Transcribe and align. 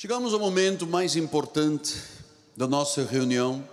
Chegamos 0.00 0.32
ao 0.32 0.38
momento 0.38 0.86
mais 0.86 1.16
importante 1.16 2.00
da 2.56 2.68
nossa 2.68 3.02
reunião. 3.02 3.68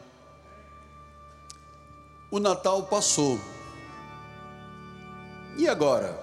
O 2.32 2.40
Natal 2.40 2.82
passou. 2.88 3.40
E 5.56 5.68
agora? 5.68 6.18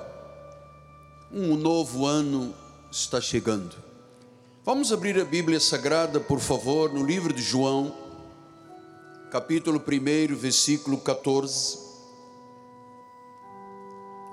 Um 1.30 1.54
novo 1.54 2.04
ano 2.04 2.53
está 2.91 3.21
chegando. 3.21 3.77
Vamos 4.65 4.93
abrir 4.93 5.21
a 5.21 5.25
Bíblia 5.25 5.61
Sagrada, 5.61 6.19
por 6.19 6.41
favor, 6.41 6.93
no 6.93 7.07
livro 7.07 7.32
de 7.32 7.41
João, 7.41 7.95
capítulo 9.30 9.79
1, 9.79 10.34
versículo 10.34 10.98
14. 10.98 11.79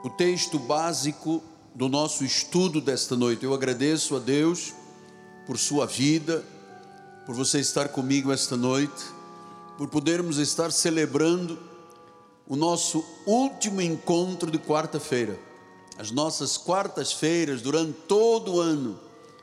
O 0.04 0.10
texto 0.10 0.58
básico 0.58 1.44
do 1.76 1.88
nosso 1.88 2.26
estudo 2.26 2.82
desta 2.82 3.16
noite. 3.16 3.46
Eu 3.46 3.54
agradeço 3.54 4.16
a 4.16 4.20
Deus 4.20 4.79
por 5.50 5.58
sua 5.58 5.88
vida, 5.88 6.46
por 7.26 7.34
você 7.34 7.60
estar 7.60 7.90
comigo 7.90 8.32
esta 8.32 8.56
noite, 8.56 9.04
por 9.80 9.88
podermos 9.88 10.38
estar 10.38 10.71
celebrando 10.71 11.57
o 12.48 12.56
nosso 12.56 13.04
último 13.26 13.82
encontro 13.82 14.52
de 14.52 14.60
quarta-feira. 14.60 15.40
As 15.98 16.12
nossas 16.12 16.56
quartas-feiras, 16.56 17.64
durante 17.64 17.93
todo 18.07 18.54
o 18.54 18.60
ano, 18.60 19.00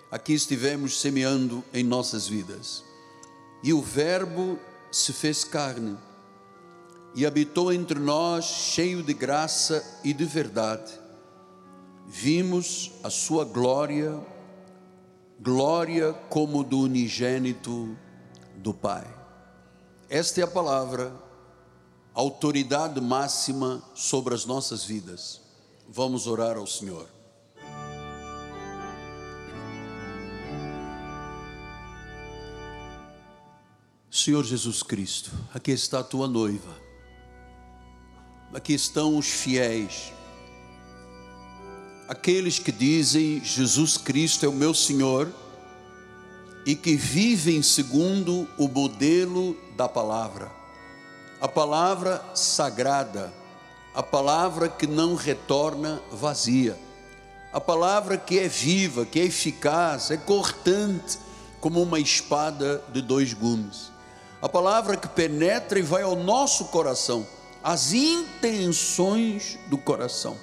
aqui 0.08 0.32
estivemos 0.32 1.00
semeando 1.00 1.64
em 1.74 1.82
nossas 1.82 2.28
vidas. 2.28 2.84
E 3.60 3.72
o 3.72 3.82
Verbo 3.82 4.60
se 4.92 5.12
fez 5.12 5.42
carne 5.42 5.98
e 7.16 7.26
habitou 7.26 7.72
entre 7.72 7.98
nós, 7.98 8.44
cheio 8.44 9.02
de 9.02 9.12
graça 9.12 9.84
e 10.04 10.12
de 10.12 10.24
verdade. 10.24 10.92
Vimos 12.06 12.92
a 13.02 13.10
sua 13.10 13.44
glória 13.44 14.24
glória 15.38 16.12
como 16.28 16.64
do 16.64 16.80
unigênito 16.80 17.96
do 18.56 18.72
Pai. 18.72 19.06
Esta 20.08 20.40
é 20.40 20.44
a 20.44 20.48
palavra, 20.48 21.12
autoridade 22.14 23.00
máxima 23.00 23.82
sobre 23.94 24.34
as 24.34 24.46
nossas 24.46 24.84
vidas. 24.84 25.40
Vamos 25.88 26.26
orar 26.26 26.56
ao 26.56 26.66
Senhor. 26.66 27.08
Senhor 34.10 34.44
Jesus 34.44 34.82
Cristo, 34.82 35.30
aqui 35.52 35.72
está 35.72 36.00
a 36.00 36.04
tua 36.04 36.26
noiva, 36.26 36.74
aqui 38.52 38.72
estão 38.72 39.18
os 39.18 39.26
fiéis 39.26 40.12
aqueles 42.08 42.58
que 42.58 42.70
dizem 42.70 43.42
Jesus 43.42 43.96
Cristo 43.96 44.46
é 44.46 44.48
o 44.48 44.52
meu 44.52 44.72
Senhor 44.72 45.32
e 46.64 46.74
que 46.74 46.96
vivem 46.96 47.62
segundo 47.62 48.48
o 48.56 48.68
modelo 48.68 49.56
da 49.76 49.88
palavra, 49.88 50.50
a 51.40 51.48
palavra 51.48 52.22
sagrada, 52.34 53.32
a 53.94 54.02
palavra 54.02 54.68
que 54.68 54.86
não 54.86 55.14
retorna 55.14 56.00
vazia, 56.12 56.78
a 57.52 57.60
palavra 57.60 58.16
que 58.16 58.38
é 58.38 58.48
viva, 58.48 59.06
que 59.06 59.20
é 59.20 59.24
eficaz, 59.24 60.10
é 60.10 60.16
cortante 60.16 61.18
como 61.60 61.82
uma 61.82 61.98
espada 61.98 62.82
de 62.92 63.00
dois 63.00 63.32
gumes, 63.32 63.90
a 64.42 64.48
palavra 64.48 64.96
que 64.96 65.08
penetra 65.08 65.78
e 65.78 65.82
vai 65.82 66.02
ao 66.02 66.16
nosso 66.16 66.66
coração, 66.66 67.26
as 67.62 67.92
intenções 67.92 69.58
do 69.68 69.78
coração. 69.78 70.36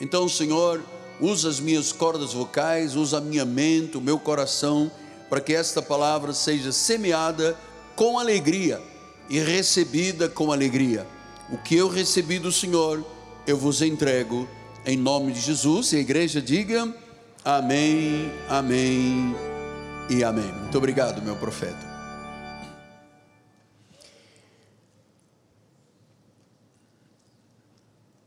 Então, 0.00 0.28
Senhor, 0.28 0.82
usa 1.20 1.48
as 1.48 1.60
minhas 1.60 1.92
cordas 1.92 2.32
vocais, 2.32 2.96
usa 2.96 3.18
a 3.18 3.20
minha 3.20 3.44
mente, 3.44 3.96
o 3.96 4.00
meu 4.00 4.18
coração, 4.18 4.90
para 5.28 5.40
que 5.40 5.54
esta 5.54 5.80
palavra 5.80 6.32
seja 6.32 6.72
semeada 6.72 7.56
com 7.96 8.18
alegria 8.18 8.80
e 9.28 9.38
recebida 9.38 10.28
com 10.28 10.52
alegria. 10.52 11.06
O 11.50 11.58
que 11.58 11.76
eu 11.76 11.88
recebi 11.88 12.38
do 12.38 12.50
Senhor, 12.50 13.04
eu 13.46 13.56
vos 13.56 13.82
entrego 13.82 14.48
em 14.84 14.96
nome 14.96 15.32
de 15.32 15.40
Jesus. 15.40 15.92
E 15.92 15.96
a 15.96 16.00
igreja 16.00 16.40
diga 16.40 16.92
amém, 17.44 18.32
amém 18.48 19.34
e 20.10 20.24
amém. 20.24 20.52
Muito 20.52 20.76
obrigado, 20.76 21.22
meu 21.22 21.36
profeta. 21.36 21.94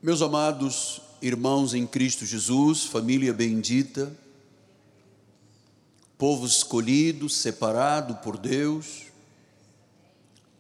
Meus 0.02 0.22
amados, 0.22 1.02
irmãos 1.22 1.74
em 1.74 1.86
Cristo 1.86 2.26
Jesus, 2.26 2.86
família 2.86 3.34
bendita, 3.34 4.16
povo 6.18 6.46
escolhido, 6.46 7.30
separado 7.30 8.16
por 8.16 8.38
Deus, 8.38 9.04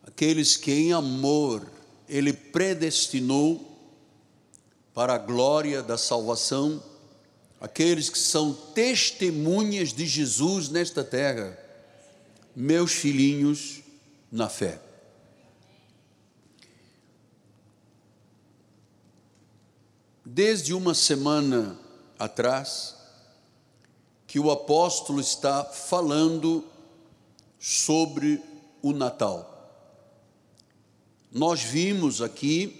aqueles 0.04 0.56
que 0.56 0.72
em 0.72 0.94
amor 0.94 1.70
Ele 2.08 2.34
predestinou 2.34 3.78
para 4.94 5.16
a 5.16 5.20
glória 5.20 5.84
da 5.84 5.98
salvação, 5.98 6.82
aqueles 7.62 8.10
que 8.10 8.18
são 8.18 8.54
testemunhas 8.54 9.94
de 9.94 10.06
Jesus 10.06 10.70
nesta 10.70 11.04
terra, 11.04 11.58
meus 12.56 12.94
filhinhos 12.94 13.82
na 14.32 14.50
fé. 14.50 14.87
Desde 20.38 20.72
uma 20.72 20.94
semana 20.94 21.76
atrás, 22.20 22.96
que 24.28 24.40
o 24.40 24.52
apóstolo 24.52 25.20
está 25.20 25.64
falando 25.64 26.64
sobre 27.60 28.40
o 28.84 28.94
Natal. 28.94 29.74
Nós 31.32 31.64
vimos 31.64 32.22
aqui, 32.22 32.80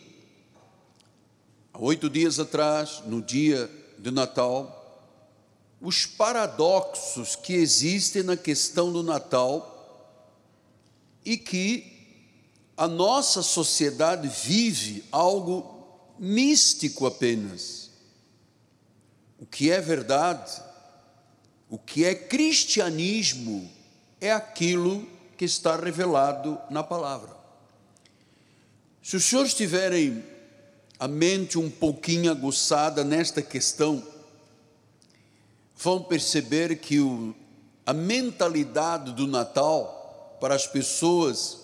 há 1.74 1.80
oito 1.82 2.12
dias 2.12 2.40
atrás, 2.40 3.02
no 3.08 3.24
dia 3.24 3.68
de 3.98 4.12
Natal, 4.12 5.10
os 5.82 6.06
paradoxos 6.06 7.36
que 7.36 7.54
existem 7.54 8.22
na 8.22 8.38
questão 8.38 8.94
do 8.94 9.02
Natal 9.02 10.14
e 11.26 11.36
que 11.36 12.22
a 12.78 12.88
nossa 12.88 13.42
sociedade 13.42 14.28
vive 14.28 15.04
algo 15.12 15.77
místico 16.20 17.06
apenas. 17.06 17.90
O 19.40 19.46
que 19.46 19.72
é 19.72 19.80
verdade, 19.80 20.62
o 21.70 21.78
que 21.78 22.04
é 22.06 22.16
cristianismo, 22.16 23.70
é 24.20 24.32
aquilo 24.32 25.08
que 25.38 25.46
está 25.46 25.76
revelado 25.76 26.60
na 26.70 26.84
palavra. 26.84 27.36
Se 29.04 29.16
os 29.16 29.24
senhores 29.24 29.54
tiverem 29.54 30.24
a 31.00 31.08
mente 31.08 31.60
um 31.60 31.70
pouquinho 31.70 32.32
aguçada 32.32 33.04
nesta 33.04 33.42
questão, 33.42 34.06
vão 35.76 36.02
perceber 36.02 36.80
que 36.80 37.00
o, 37.00 37.36
a 37.86 37.94
mentalidade 37.94 39.14
do 39.14 39.28
Natal 39.28 40.38
para 40.42 40.56
as 40.56 40.66
pessoas 40.66 41.60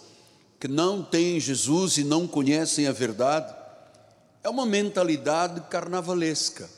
que 0.60 0.68
não 0.68 1.04
têm 1.04 1.40
Jesus 1.40 1.98
e 1.98 2.04
não 2.04 2.28
conhecem 2.28 2.88
a 2.88 2.92
verdade 2.92 3.63
é 4.44 4.50
uma 4.50 4.66
mentalidade 4.66 5.62
carnavalesca. 5.70 6.70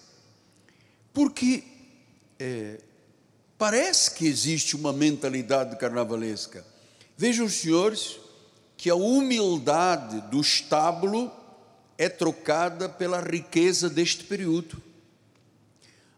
Porque 1.12 1.64
é, 2.40 2.80
parece 3.58 4.12
que 4.12 4.28
existe 4.28 4.76
uma 4.76 4.94
mentalidade 4.94 5.75
carnavalesca. 5.78 6.64
Vejam 7.18 7.50
senhores 7.50 8.20
que 8.78 8.90
a 8.90 8.96
humildade 8.96 10.22
do 10.30 10.40
estábulo 10.40 11.31
é 11.98 12.09
trocada 12.09 12.88
pela 12.88 13.22
riqueza 13.22 13.90
deste 13.90 14.25
período. 14.25 14.81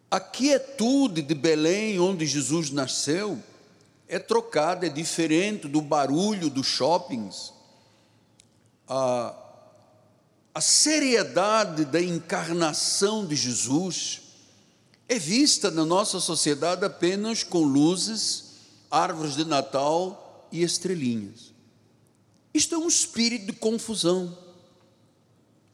A 0.09 0.19
quietude 0.19 1.21
de 1.21 1.35
Belém, 1.35 1.99
onde 1.99 2.25
Jesus 2.25 2.71
nasceu, 2.71 3.41
é 4.07 4.17
trocada, 4.17 4.85
é 4.87 4.89
diferente 4.89 5.67
do 5.67 5.81
barulho 5.81 6.49
dos 6.49 6.65
shoppings. 6.65 7.53
A 8.87 9.46
a 10.57 10.61
seriedade 10.61 11.85
da 11.85 12.01
encarnação 12.01 13.27
de 13.27 13.35
Jesus 13.35 14.21
é 15.07 15.19
vista 15.19 15.69
na 15.69 15.85
nossa 15.85 16.19
sociedade 16.19 16.83
apenas 16.83 17.43
com 17.43 17.59
luzes, 17.59 18.55
árvores 18.89 19.35
de 19.35 19.45
Natal 19.45 20.49
e 20.51 20.63
estrelinhas. 20.63 21.53
Isto 22.51 22.73
é 22.73 22.77
um 22.79 22.87
espírito 22.87 23.45
de 23.45 23.53
confusão. 23.53 24.35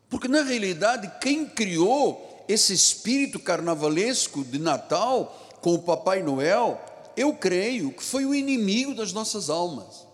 Porque 0.09 0.27
na 0.27 0.44
realidade, 0.44 1.09
quem 1.21 1.45
criou 1.45 2.44
esse 2.50 2.74
espírito 2.74 3.39
carnavalesco 3.39 4.44
de 4.44 4.59
Natal 4.59 5.50
com 5.62 5.75
o 5.75 5.81
Papai 5.81 6.21
Noel, 6.21 6.83
eu 7.15 7.33
creio 7.33 7.94
que 7.94 8.03
foi 8.03 8.25
o 8.25 8.35
inimigo 8.35 8.94
das 8.94 9.13
nossas 9.13 9.50
almas. 9.50 10.06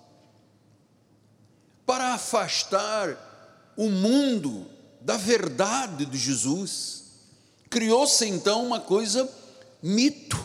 Para 1.87 2.13
afastar 2.13 3.28
o 3.79 3.89
mundo 3.89 4.67
da 4.99 5.15
verdade 5.15 6.05
de 6.05 6.17
Jesus. 6.17 7.03
Criou-se 7.69 8.25
então 8.25 8.65
uma 8.65 8.81
coisa 8.81 9.29
mito. 9.81 10.37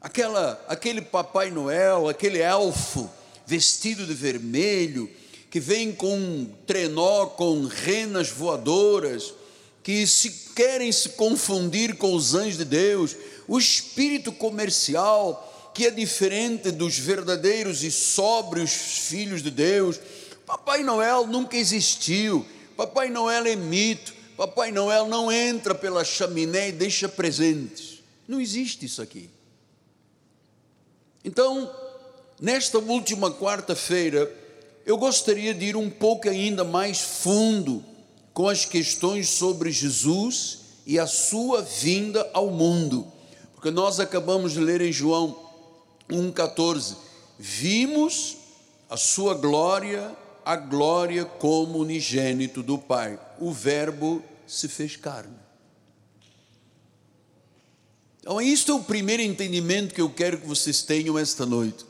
aquela, 0.00 0.64
aquele 0.68 1.02
Papai 1.02 1.50
Noel, 1.50 2.08
aquele 2.08 2.38
elfo 2.38 3.10
vestido 3.44 4.06
de 4.06 4.14
vermelho, 4.14 5.10
que 5.50 5.58
vem 5.58 5.90
com 5.90 6.16
um 6.16 6.54
trenó 6.64 7.26
com 7.26 7.64
renas 7.66 8.28
voadoras, 8.28 9.34
que 9.82 10.06
se 10.06 10.30
querem 10.54 10.92
se 10.92 11.08
confundir 11.08 11.96
com 11.96 12.14
os 12.14 12.32
anjos 12.32 12.58
de 12.58 12.64
Deus, 12.64 13.16
o 13.48 13.58
espírito 13.58 14.30
comercial 14.30 15.72
que 15.74 15.86
é 15.86 15.90
diferente 15.90 16.70
dos 16.70 16.96
verdadeiros 16.96 17.82
e 17.82 17.90
sóbrios 17.90 18.70
filhos 18.70 19.42
de 19.42 19.50
Deus. 19.50 19.98
Papai 20.46 20.82
Noel 20.82 21.26
nunca 21.26 21.56
existiu. 21.56 22.46
Papai 22.76 23.08
Noel 23.08 23.46
é 23.46 23.56
mito. 23.56 24.14
Papai 24.36 24.72
Noel 24.72 25.06
não 25.06 25.30
entra 25.30 25.74
pela 25.74 26.04
chaminé 26.04 26.68
e 26.68 26.72
deixa 26.72 27.08
presentes. 27.08 28.02
Não 28.26 28.40
existe 28.40 28.86
isso 28.86 29.02
aqui. 29.02 29.30
Então, 31.24 31.72
nesta 32.40 32.78
última 32.78 33.30
quarta-feira, 33.30 34.30
eu 34.84 34.96
gostaria 34.96 35.54
de 35.54 35.66
ir 35.66 35.76
um 35.76 35.88
pouco 35.88 36.28
ainda 36.28 36.64
mais 36.64 37.00
fundo 37.00 37.84
com 38.34 38.48
as 38.48 38.64
questões 38.64 39.28
sobre 39.28 39.70
Jesus 39.70 40.60
e 40.84 40.98
a 40.98 41.06
sua 41.06 41.62
vinda 41.62 42.28
ao 42.32 42.50
mundo, 42.50 43.06
porque 43.54 43.70
nós 43.70 44.00
acabamos 44.00 44.52
de 44.52 44.60
ler 44.60 44.80
em 44.80 44.90
João 44.90 45.38
1,14: 46.10 46.96
vimos 47.38 48.36
a 48.90 48.96
sua 48.96 49.34
glória, 49.34 50.10
a 50.44 50.56
glória 50.56 51.24
como 51.24 51.78
unigênito 51.78 52.62
do 52.62 52.78
Pai, 52.78 53.18
o 53.38 53.52
Verbo 53.52 54.22
se 54.46 54.68
fez 54.68 54.96
carne. 54.96 55.36
Então, 58.20 58.40
isto 58.40 58.72
é 58.72 58.74
o 58.74 58.84
primeiro 58.84 59.22
entendimento 59.22 59.94
que 59.94 60.00
eu 60.00 60.10
quero 60.10 60.38
que 60.38 60.46
vocês 60.46 60.82
tenham 60.82 61.18
esta 61.18 61.44
noite, 61.44 61.84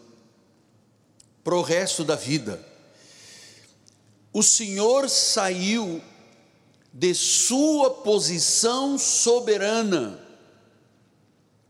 para 1.45 1.55
o 1.55 1.63
resto 1.63 2.05
da 2.05 2.17
vida 2.17 2.73
o 4.33 4.43
Senhor 4.43 5.11
saiu 5.11 6.01
de 6.93 7.15
sua 7.15 7.91
posição 7.91 8.99
soberana 8.99 10.19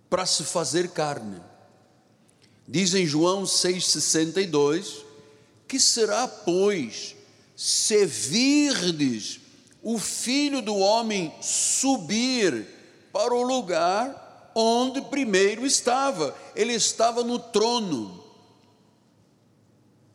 para 0.09 0.25
se 0.27 0.45
fazer 0.45 0.91
carne. 0.91 1.41
Diz 2.69 2.95
em 2.95 3.05
João 3.05 3.43
6,62: 3.43 5.02
Que 5.73 5.81
será, 5.81 6.29
pois, 6.29 7.17
se 7.57 8.05
virdes 8.05 9.41
o 9.83 9.99
filho 9.99 10.61
do 10.61 10.77
homem 10.77 11.33
subir 11.41 12.67
para 13.11 13.33
o 13.33 13.41
lugar 13.41 14.51
onde 14.55 15.01
primeiro 15.01 15.65
estava? 15.65 16.37
Ele 16.55 16.75
estava 16.75 17.25
no 17.25 17.39
trono 17.39 18.23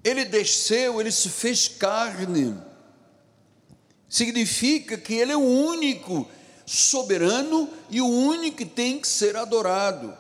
ele 0.10 0.24
desceu, 0.24 1.02
ele 1.02 1.12
se 1.12 1.30
fez 1.30 1.68
carne. 1.68 2.58
Significa 4.10 4.98
que 4.98 5.14
ele 5.14 5.34
é 5.34 5.38
o 5.38 5.42
único 5.42 6.28
soberano 6.66 7.70
e 7.90 8.00
o 8.00 8.08
único 8.08 8.58
que 8.58 8.66
tem 8.66 9.00
que 9.00 9.08
ser 9.08 9.36
adorado. 9.36 10.18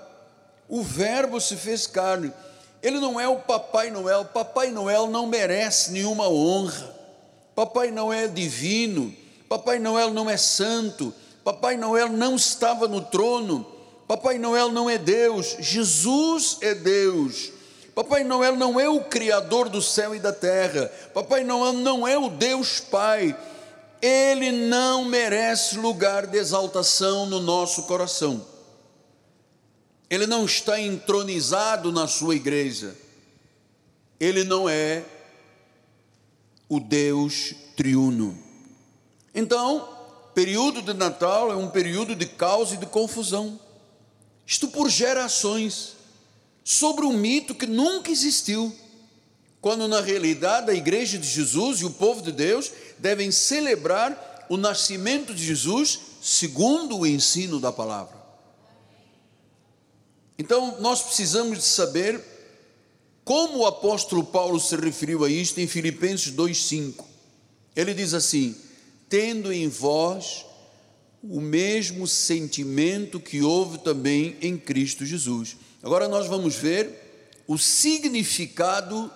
O 0.67 0.83
Verbo 0.83 1.39
se 1.39 1.55
fez 1.55 1.87
carne. 1.87 2.33
Ele 2.81 2.99
não 2.99 3.19
é 3.19 3.27
o 3.27 3.37
Papai 3.37 3.89
Noel. 3.89 4.25
Papai 4.25 4.71
Noel 4.71 5.07
não 5.07 5.27
merece 5.27 5.91
nenhuma 5.91 6.29
honra. 6.29 6.95
Papai 7.55 7.91
Noel 7.91 8.25
é 8.25 8.27
divino. 8.27 9.13
Papai 9.49 9.79
Noel 9.79 10.11
não 10.13 10.29
é 10.29 10.37
santo. 10.37 11.13
Papai 11.43 11.77
Noel 11.77 12.09
não 12.09 12.35
estava 12.35 12.87
no 12.87 13.01
trono. 13.01 13.65
Papai 14.07 14.37
Noel 14.37 14.71
não 14.71 14.89
é 14.89 14.97
Deus. 14.97 15.55
Jesus 15.59 16.57
é 16.61 16.75
Deus. 16.75 17.51
Papai 17.95 18.23
Noel 18.23 18.55
não 18.55 18.79
é 18.79 18.87
o 18.87 19.03
Criador 19.05 19.69
do 19.69 19.81
céu 19.81 20.13
e 20.13 20.19
da 20.19 20.31
terra. 20.31 20.91
Papai 21.13 21.43
Noel 21.43 21.73
não 21.73 22.07
é 22.07 22.17
o 22.17 22.29
Deus 22.29 22.79
Pai. 22.79 23.35
Ele 23.99 24.51
não 24.51 25.05
merece 25.05 25.77
lugar 25.77 26.27
de 26.27 26.37
exaltação 26.37 27.25
no 27.25 27.39
nosso 27.39 27.83
coração. 27.83 28.45
Ele 30.09 30.25
não 30.25 30.45
está 30.45 30.79
entronizado 30.79 31.91
na 31.91 32.07
sua 32.07 32.35
igreja. 32.35 32.95
Ele 34.19 34.43
não 34.43 34.67
é 34.67 35.03
o 36.69 36.79
Deus 36.79 37.53
triuno. 37.75 38.37
Então, 39.33 39.87
período 40.33 40.81
de 40.81 40.93
Natal 40.93 41.51
é 41.51 41.55
um 41.55 41.69
período 41.69 42.15
de 42.15 42.25
caos 42.25 42.71
e 42.71 42.77
de 42.77 42.85
confusão. 42.85 43.59
Isto 44.45 44.67
por 44.67 44.89
gerações 44.89 45.95
sobre 46.63 47.05
um 47.05 47.13
mito 47.13 47.55
que 47.55 47.65
nunca 47.65 48.11
existiu, 48.11 48.75
quando 49.61 49.87
na 49.87 50.01
realidade 50.01 50.69
a 50.69 50.73
igreja 50.73 51.17
de 51.17 51.27
Jesus 51.27 51.79
e 51.79 51.85
o 51.85 51.91
povo 51.91 52.21
de 52.21 52.31
Deus 52.31 52.71
devem 52.97 53.31
celebrar 53.31 54.45
o 54.49 54.57
nascimento 54.57 55.33
de 55.33 55.45
Jesus 55.45 55.99
segundo 56.21 56.97
o 56.97 57.05
ensino 57.05 57.59
da 57.59 57.71
palavra. 57.71 58.16
Então, 60.37 60.79
nós 60.79 61.01
precisamos 61.01 61.57
de 61.57 61.63
saber 61.63 62.21
como 63.23 63.59
o 63.59 63.65
apóstolo 63.65 64.23
Paulo 64.23 64.59
se 64.59 64.75
referiu 64.75 65.25
a 65.25 65.29
isto 65.29 65.59
em 65.59 65.67
Filipenses 65.67 66.31
2:5. 66.31 67.05
Ele 67.75 67.93
diz 67.93 68.13
assim: 68.13 68.55
"Tendo 69.09 69.51
em 69.51 69.67
vós 69.67 70.45
o 71.23 71.41
mesmo 71.41 72.07
sentimento 72.07 73.19
que 73.19 73.41
houve 73.41 73.79
também 73.79 74.37
em 74.41 74.57
Cristo 74.57 75.05
Jesus." 75.05 75.57
Agora 75.81 76.07
nós 76.07 76.27
vamos 76.27 76.55
ver 76.55 77.43
o 77.47 77.57
significado 77.57 79.11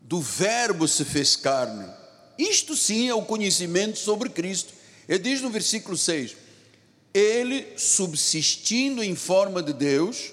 do 0.00 0.20
Verbo 0.20 0.86
se 0.86 1.04
fez 1.04 1.34
carne. 1.34 1.86
Isto 2.38 2.76
sim 2.76 3.08
é 3.08 3.14
o 3.14 3.22
conhecimento 3.22 3.98
sobre 3.98 4.28
Cristo. 4.28 4.72
Ele 5.08 5.18
diz 5.18 5.40
no 5.40 5.50
versículo 5.50 5.96
6: 5.96 6.36
Ele, 7.16 7.66
subsistindo 7.78 9.02
em 9.02 9.14
forma 9.14 9.62
de 9.62 9.72
Deus, 9.72 10.32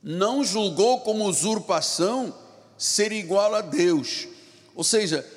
não 0.00 0.44
julgou 0.44 1.00
como 1.00 1.26
usurpação 1.26 2.32
ser 2.78 3.10
igual 3.10 3.52
a 3.52 3.62
Deus. 3.62 4.28
Ou 4.76 4.84
seja, 4.84 5.28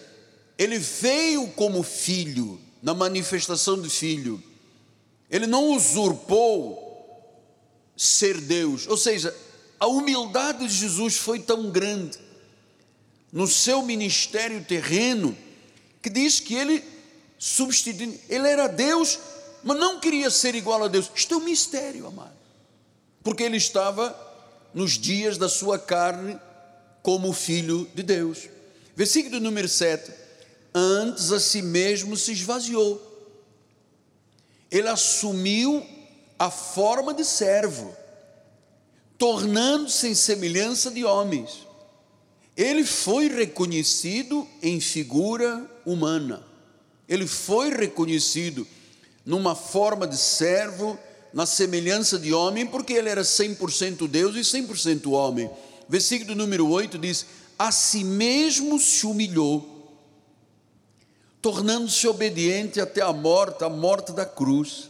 ele 0.56 0.78
veio 0.78 1.48
como 1.54 1.82
filho, 1.82 2.62
na 2.80 2.94
manifestação 2.94 3.82
de 3.82 3.90
filho. 3.90 4.44
Ele 5.32 5.48
não 5.48 5.72
usurpou 5.72 6.88
ser 7.98 8.40
Deus. 8.40 8.88
Ou 8.88 8.98
seja, 8.98 9.36
a 9.80 9.88
humildade 9.88 10.68
de 10.68 10.74
Jesus 10.76 11.18
foi 11.18 11.40
tão 11.40 11.72
grande 11.72 12.20
no 13.32 13.48
seu 13.48 13.82
ministério 13.82 14.64
terreno 14.64 15.36
que 16.04 16.10
diz 16.12 16.40
que 16.40 16.54
ele 16.54 16.84
substituiu, 17.40 18.20
ele 18.30 18.48
era 18.48 18.68
Deus, 18.68 19.18
mas 19.64 19.78
não 19.78 20.00
queria 20.00 20.30
ser 20.30 20.56
igual 20.56 20.84
a 20.84 20.88
Deus. 20.88 21.12
Isto 21.14 21.36
é 21.36 21.38
um 21.38 21.42
mistério, 21.42 22.08
amado. 22.08 22.38
Porque 23.24 23.44
ele 23.44 23.58
estava 23.58 24.16
nos 24.74 24.98
dias 24.98 25.38
da 25.38 25.50
sua 25.50 25.78
carne 25.78 26.40
como 27.02 27.34
filho 27.34 27.90
de 27.94 28.04
Deus. 28.04 28.50
Versículo 28.96 29.40
número 29.40 29.68
7. 29.68 30.12
Antes 30.74 31.32
a 31.32 31.40
si 31.40 31.62
mesmo 31.62 32.16
se 32.16 32.32
esvaziou. 32.32 33.06
Ele 34.72 34.88
assumiu 34.88 35.86
a 36.38 36.50
forma 36.50 37.14
de 37.14 37.26
servo, 37.26 37.94
tornando-se 39.18 40.08
em 40.08 40.16
semelhança 40.16 40.92
de 40.92 41.04
homens. 41.04 41.68
Ele 42.56 42.84
foi 42.84 43.28
reconhecido 43.28 44.48
em 44.62 44.80
figura 44.80 45.70
humana, 45.86 46.46
ele 47.08 47.26
foi 47.26 47.70
reconhecido 47.70 48.68
numa 49.30 49.54
forma 49.54 50.08
de 50.08 50.18
servo, 50.18 50.98
na 51.32 51.46
semelhança 51.46 52.18
de 52.18 52.34
homem, 52.34 52.66
porque 52.66 52.94
ele 52.94 53.10
era 53.10 53.22
100% 53.22 54.08
Deus 54.08 54.36
e 54.36 54.40
100% 54.40 55.12
homem. 55.12 55.48
Versículo 55.88 56.34
número 56.34 56.68
8 56.68 56.98
diz: 56.98 57.28
A 57.58 57.72
si 57.72 58.04
mesmo 58.04 58.80
se 58.80 59.06
humilhou, 59.06 59.88
tornando-se 61.40 62.08
obediente 62.08 62.82
até 62.82 63.02
a 63.02 63.14
morte, 63.14 63.64
a 63.64 63.70
morte 63.70 64.12
da 64.14 64.26
cruz. 64.26 64.90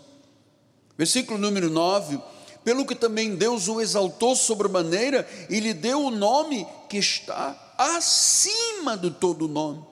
Versículo 0.98 1.38
número 1.38 1.70
9: 1.70 2.18
Pelo 2.64 2.86
que 2.86 2.96
também 2.96 3.36
Deus 3.36 3.68
o 3.68 3.82
exaltou 3.82 4.38
sobremaneira 4.38 5.28
e 5.50 5.60
lhe 5.60 5.74
deu 5.74 6.06
o 6.06 6.12
nome 6.12 6.66
que 6.88 6.98
está 6.98 7.74
acima 7.78 8.96
de 8.96 9.12
todo 9.12 9.50
nome. 9.50 9.89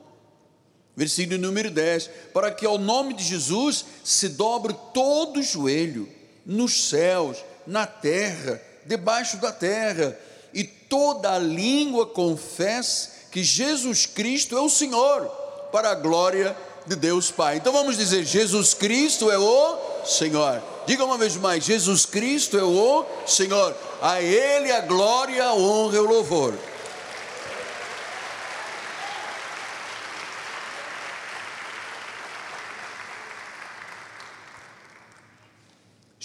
Versículo 0.97 1.37
número 1.37 1.69
10: 1.69 2.09
Para 2.33 2.49
que 2.49 2.65
ao 2.65 2.79
nome 2.79 3.13
de 3.13 3.23
Jesus 3.23 3.85
se 4.03 4.27
dobre 4.29 4.75
todo 4.95 5.39
o 5.39 5.43
joelho, 5.43 6.09
nos 6.43 6.89
céus, 6.89 7.37
na 7.67 7.85
terra, 7.85 8.59
debaixo 8.83 9.37
da 9.37 9.51
terra, 9.51 10.17
e 10.51 10.63
toda 10.63 11.33
a 11.33 11.37
língua 11.37 12.07
confesse 12.07 13.09
que 13.31 13.43
Jesus 13.43 14.07
Cristo 14.07 14.57
é 14.57 14.61
o 14.61 14.69
Senhor, 14.69 15.27
para 15.71 15.91
a 15.91 15.95
glória 15.95 16.57
de 16.87 16.95
Deus 16.95 17.29
Pai. 17.29 17.57
Então 17.57 17.71
vamos 17.71 17.95
dizer: 17.95 18.25
Jesus 18.25 18.73
Cristo 18.73 19.29
é 19.29 19.37
o 19.37 19.77
Senhor. 20.03 20.63
Diga 20.87 21.05
uma 21.05 21.17
vez 21.17 21.35
mais: 21.35 21.63
Jesus 21.63 22.07
Cristo 22.07 22.57
é 22.57 22.63
o 22.63 23.05
Senhor. 23.27 23.75
A 24.01 24.19
Ele 24.19 24.71
a 24.71 24.81
glória, 24.81 25.43
a 25.43 25.53
honra 25.53 25.97
e 25.97 25.99
o 25.99 26.07
louvor. 26.09 26.55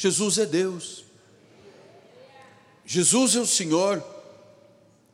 Jesus 0.03 0.37
é 0.37 0.45
Deus. 0.45 1.05
Jesus 2.85 3.37
é 3.37 3.39
o 3.39 3.47
Senhor. 3.47 4.05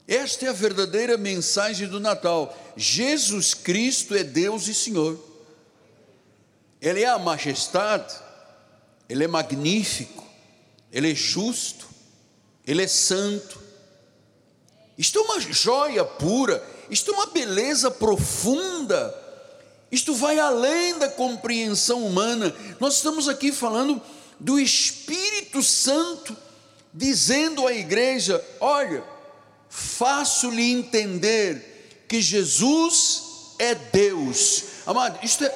Esta 0.07 0.47
é 0.47 0.49
a 0.49 0.53
verdadeira 0.53 1.19
mensagem 1.19 1.87
do 1.87 2.01
Natal. 2.01 2.57
Jesus 2.75 3.53
Cristo 3.53 4.15
é 4.15 4.25
Deus 4.25 4.67
e 4.67 4.73
Senhor. 4.73 5.23
Ele 6.81 7.03
é 7.03 7.07
a 7.07 7.19
majestade, 7.19 8.15
ele 9.11 9.25
é 9.25 9.29
magnífico, 9.29 10.25
ele 10.91 11.13
é 11.13 11.15
justo, 11.15 11.87
ele 12.67 12.83
é 12.83 12.89
santo. 12.89 13.61
Isto 14.97 15.19
é 15.19 15.23
uma 15.23 15.39
joia 15.39 16.03
pura, 16.03 16.67
isto 16.89 17.11
é 17.11 17.15
uma 17.15 17.27
beleza 17.27 17.91
profunda. 17.91 19.15
Isto 19.93 20.15
vai 20.15 20.39
além 20.39 20.99
da 20.99 21.11
compreensão 21.11 22.07
humana. 22.07 22.55
Nós 22.81 22.95
estamos 22.97 23.29
aqui 23.29 23.53
falando 23.53 24.01
do 24.41 24.59
Espírito 24.59 25.63
Santo 25.63 26.37
dizendo 26.93 27.67
à 27.67 27.73
igreja: 27.73 28.45
olha, 28.61 29.05
faço-lhe 29.69 30.73
entender 30.73 32.05
que 32.09 32.21
Jesus 32.21 33.55
é 33.59 33.75
Deus. 33.75 34.65
Amado, 34.87 35.19
isto 35.23 35.45
é, 35.45 35.55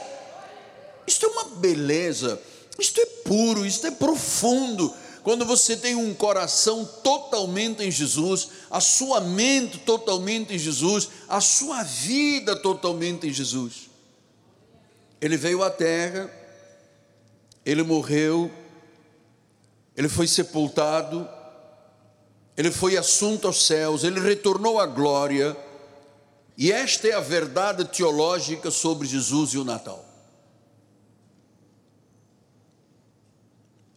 isto 1.07 1.27
é 1.27 1.29
uma 1.29 1.45
beleza, 1.57 2.41
isto 2.79 3.01
é 3.01 3.07
puro, 3.07 3.65
isto 3.65 3.87
é 3.87 3.91
profundo. 3.91 4.95
Quando 5.23 5.47
você 5.47 5.77
tem 5.77 5.95
um 5.95 6.13
coração 6.13 6.85
totalmente 6.85 7.83
em 7.83 7.91
Jesus, 7.91 8.49
a 8.69 8.81
sua 8.81 9.21
mente 9.21 9.79
totalmente 9.79 10.53
em 10.53 10.59
Jesus, 10.59 11.09
a 11.29 11.41
sua 11.41 11.85
vida 11.85 12.57
totalmente 12.57 13.29
em 13.29 13.33
Jesus. 13.33 13.89
Ele 15.21 15.37
veio 15.37 15.63
à 15.63 15.71
terra, 15.71 16.29
ele 17.65 17.85
morreu, 17.85 18.51
ele 19.97 20.09
foi 20.09 20.27
sepultado, 20.27 21.29
ele 22.57 22.71
foi 22.71 22.97
assunto 22.97 23.47
aos 23.47 23.67
céus, 23.67 24.05
ele 24.05 24.21
retornou 24.21 24.81
à 24.81 24.87
glória, 24.87 25.57
e 26.57 26.71
esta 26.71 27.09
é 27.09 27.13
a 27.13 27.21
verdade 27.21 27.85
teológica 27.85 28.71
sobre 28.71 29.07
Jesus 29.07 29.51
e 29.51 29.59
o 29.59 29.65
Natal. 29.65 30.05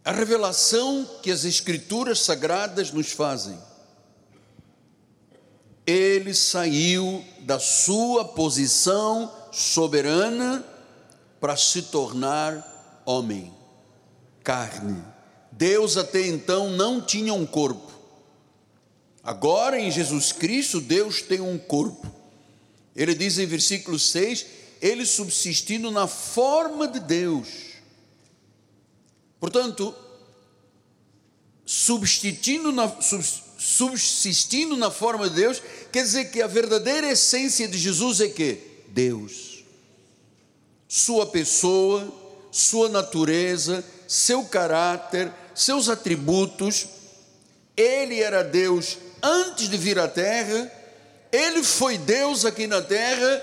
A 0.03 0.11
revelação 0.11 1.07
que 1.21 1.31
as 1.31 1.43
Escrituras 1.43 2.19
sagradas 2.19 2.91
nos 2.91 3.11
fazem. 3.11 3.59
Ele 5.85 6.33
saiu 6.33 7.25
da 7.41 7.59
sua 7.59 8.25
posição 8.25 9.31
soberana 9.51 10.63
para 11.39 11.57
se 11.57 11.83
tornar 11.83 13.03
homem, 13.05 13.53
carne 14.43 15.14
Deus 15.57 15.95
até 15.95 16.25
então 16.27 16.69
não 16.69 17.01
tinha 17.01 17.33
um 17.33 17.45
corpo. 17.45 17.93
Agora 19.24 19.79
em 19.79 19.89
Jesus 19.89 20.31
Cristo, 20.31 20.81
Deus 20.81 21.21
tem 21.21 21.39
um 21.39 21.57
corpo. 21.57 22.12
Ele 22.95 23.15
diz 23.15 23.38
em 23.39 23.45
versículo 23.45 23.97
6: 23.97 24.45
Ele 24.81 25.05
subsistindo 25.05 25.89
na 25.91 26.07
forma 26.07 26.88
de 26.88 27.00
Deus. 27.00 27.47
Portanto, 29.39 29.95
substituindo 31.65 32.71
na, 32.71 32.91
subsistindo 33.57 34.75
na 34.75 34.91
forma 34.91 35.29
de 35.29 35.35
Deus, 35.35 35.62
quer 35.91 36.03
dizer 36.03 36.31
que 36.31 36.41
a 36.41 36.47
verdadeira 36.47 37.12
essência 37.12 37.67
de 37.67 37.77
Jesus 37.77 38.19
é 38.19 38.27
que? 38.27 38.59
Deus. 38.89 39.63
Sua 40.88 41.25
pessoa, 41.25 42.13
sua 42.51 42.89
natureza, 42.89 43.83
seu 44.07 44.43
caráter, 44.45 45.31
seus 45.55 45.89
atributos. 45.89 46.85
Ele 47.75 48.21
era 48.21 48.43
Deus 48.43 48.97
antes 49.25 49.67
de 49.67 49.77
vir 49.77 49.97
à 49.97 50.07
terra, 50.07 50.71
ele 51.31 51.63
foi 51.63 51.97
Deus 51.97 52.45
aqui 52.45 52.67
na 52.67 52.81
terra, 52.81 53.41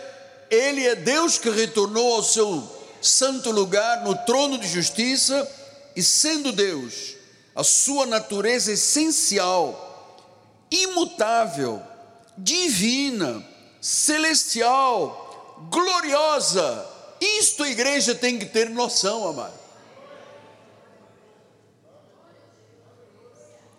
ele 0.49 0.87
é 0.87 0.95
Deus 0.95 1.39
que 1.39 1.51
retornou 1.51 2.15
ao 2.15 2.23
seu 2.23 2.63
santo 3.03 3.51
lugar 3.51 4.05
no 4.05 4.15
trono 4.25 4.57
de 4.59 4.69
justiça, 4.69 5.51
e 5.97 6.03
sendo 6.03 6.53
Deus, 6.53 7.17
a 7.55 7.65
sua 7.65 8.07
natureza 8.07 8.73
essencial, 8.73 10.17
imutável, 10.71 11.83
divina, 12.39 13.45
celestial, 13.81 15.69
gloriosa, 15.71 16.87
isto 17.21 17.63
a 17.63 17.69
igreja 17.69 18.15
tem 18.15 18.39
que 18.39 18.47
ter 18.47 18.71
noção, 18.71 19.29
amado. 19.29 19.62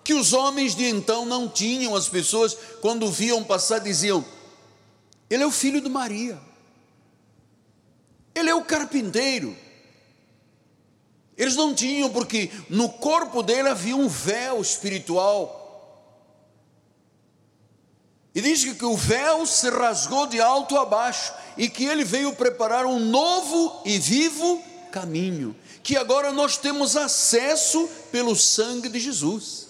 Que 0.03 0.13
os 0.13 0.33
homens 0.33 0.75
de 0.75 0.85
então 0.85 1.25
não 1.25 1.47
tinham, 1.47 1.95
as 1.95 2.09
pessoas, 2.09 2.57
quando 2.81 3.11
viam 3.11 3.43
passar, 3.43 3.79
diziam: 3.79 4.23
Ele 5.29 5.43
é 5.43 5.47
o 5.47 5.51
filho 5.51 5.79
de 5.79 5.89
Maria, 5.89 6.39
ele 8.35 8.49
é 8.49 8.55
o 8.55 8.65
carpinteiro. 8.65 9.55
Eles 11.35 11.55
não 11.55 11.73
tinham, 11.73 12.11
porque 12.11 12.51
no 12.69 12.87
corpo 12.87 13.41
dele 13.41 13.67
havia 13.67 13.95
um 13.95 14.07
véu 14.07 14.61
espiritual. 14.61 15.61
E 18.35 18.41
diz 18.41 18.63
que 18.63 18.85
o 18.85 18.97
véu 18.97 19.45
se 19.45 19.69
rasgou 19.69 20.27
de 20.27 20.39
alto 20.39 20.77
a 20.77 20.85
baixo 20.85 21.33
e 21.55 21.69
que 21.69 21.85
ele 21.85 22.03
veio 22.03 22.33
preparar 22.33 22.85
um 22.85 22.99
novo 22.99 23.81
e 23.85 23.99
vivo 23.99 24.63
caminho, 24.91 25.55
que 25.83 25.97
agora 25.97 26.31
nós 26.31 26.57
temos 26.57 26.95
acesso 26.95 27.87
pelo 28.11 28.35
sangue 28.35 28.89
de 28.89 28.99
Jesus. 28.99 29.62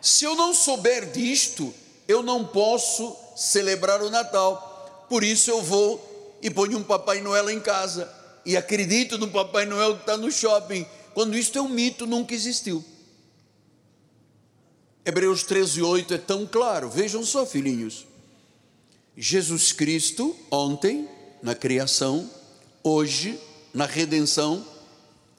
Se 0.00 0.24
eu 0.24 0.34
não 0.34 0.54
souber 0.54 1.10
disto, 1.10 1.74
eu 2.06 2.22
não 2.22 2.44
posso 2.44 3.16
celebrar 3.36 4.02
o 4.02 4.10
Natal. 4.10 5.06
Por 5.08 5.24
isso 5.24 5.50
eu 5.50 5.62
vou 5.62 6.38
e 6.42 6.50
ponho 6.50 6.78
um 6.78 6.82
Papai 6.82 7.20
Noel 7.20 7.50
em 7.50 7.60
casa 7.60 8.12
e 8.44 8.56
acredito 8.56 9.18
no 9.18 9.28
Papai 9.28 9.66
Noel 9.66 9.94
que 9.94 10.02
está 10.02 10.16
no 10.16 10.30
shopping, 10.30 10.86
quando 11.14 11.36
isto 11.36 11.58
é 11.58 11.62
um 11.62 11.68
mito, 11.68 12.06
nunca 12.06 12.34
existiu. 12.34 12.84
Hebreus 15.04 15.42
13, 15.42 15.82
8 15.82 16.14
é 16.14 16.18
tão 16.18 16.46
claro, 16.46 16.90
vejam 16.90 17.24
só, 17.24 17.46
filhinhos. 17.46 18.06
Jesus 19.16 19.72
Cristo, 19.72 20.36
ontem, 20.50 21.08
na 21.42 21.54
criação, 21.54 22.30
hoje, 22.82 23.40
na 23.72 23.86
redenção, 23.86 24.64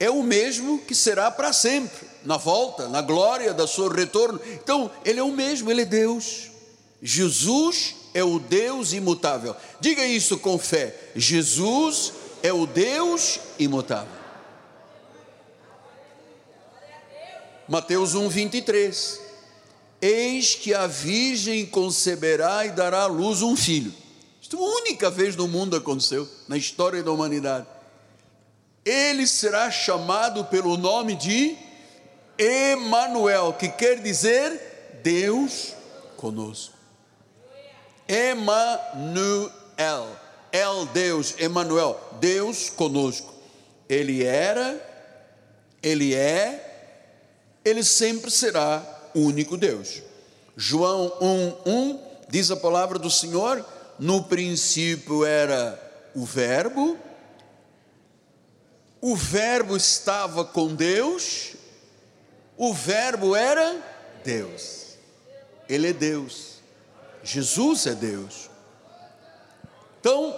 é 0.00 0.10
o 0.10 0.22
mesmo 0.22 0.80
que 0.80 0.94
será 0.94 1.30
para 1.30 1.52
sempre 1.52 2.07
na 2.28 2.36
volta, 2.36 2.88
na 2.88 3.00
glória 3.00 3.54
da 3.54 3.66
seu 3.66 3.88
retorno. 3.88 4.38
Então, 4.52 4.90
ele 5.02 5.18
é 5.18 5.22
o 5.22 5.32
mesmo, 5.32 5.70
ele 5.70 5.80
é 5.80 5.86
Deus. 5.86 6.50
Jesus 7.00 7.94
é 8.12 8.22
o 8.22 8.38
Deus 8.38 8.92
imutável. 8.92 9.56
Diga 9.80 10.04
isso 10.04 10.36
com 10.36 10.58
fé. 10.58 10.94
Jesus 11.16 12.12
é 12.42 12.52
o 12.52 12.66
Deus 12.66 13.40
imutável. 13.58 14.12
Mateus 17.66 18.14
1, 18.14 18.28
23. 18.28 19.20
Eis 20.02 20.54
que 20.54 20.74
a 20.74 20.86
virgem 20.86 21.64
conceberá 21.64 22.66
e 22.66 22.72
dará 22.72 23.04
à 23.04 23.06
luz 23.06 23.40
um 23.40 23.56
filho. 23.56 23.94
Isto 24.38 24.58
é 24.58 24.60
a 24.60 24.62
única 24.62 25.08
vez 25.08 25.34
no 25.34 25.48
mundo 25.48 25.74
aconteceu, 25.74 26.28
na 26.46 26.58
história 26.58 27.02
da 27.02 27.10
humanidade. 27.10 27.66
Ele 28.84 29.26
será 29.26 29.70
chamado 29.70 30.44
pelo 30.44 30.76
nome 30.76 31.14
de 31.14 31.56
Emanuel, 32.38 33.52
que 33.52 33.68
quer 33.68 34.00
dizer 34.00 35.00
Deus 35.02 35.74
conosco. 36.16 36.74
Emanuel, 38.06 39.50
El 40.52 40.86
Deus, 40.94 41.34
Emanuel, 41.38 41.98
Deus 42.20 42.70
conosco. 42.70 43.34
Ele 43.88 44.24
era, 44.24 44.80
ele 45.82 46.14
é, 46.14 47.60
ele 47.64 47.82
sempre 47.82 48.30
será 48.30 48.82
o 49.14 49.20
único 49.20 49.56
Deus. 49.56 50.02
João 50.56 51.12
1:1 51.20 52.00
diz 52.28 52.50
a 52.50 52.56
palavra 52.56 52.98
do 52.98 53.10
Senhor: 53.10 53.64
no 53.98 54.24
princípio 54.24 55.24
era 55.24 55.78
o 56.14 56.24
Verbo, 56.24 56.96
o 59.00 59.14
Verbo 59.14 59.76
estava 59.76 60.44
com 60.44 60.74
Deus 60.74 61.57
o 62.58 62.74
Verbo 62.74 63.36
era 63.36 63.80
Deus. 64.24 64.96
Ele 65.68 65.86
é 65.86 65.92
Deus. 65.92 66.58
Jesus 67.22 67.86
é 67.86 67.94
Deus. 67.94 68.50
Então, 70.00 70.34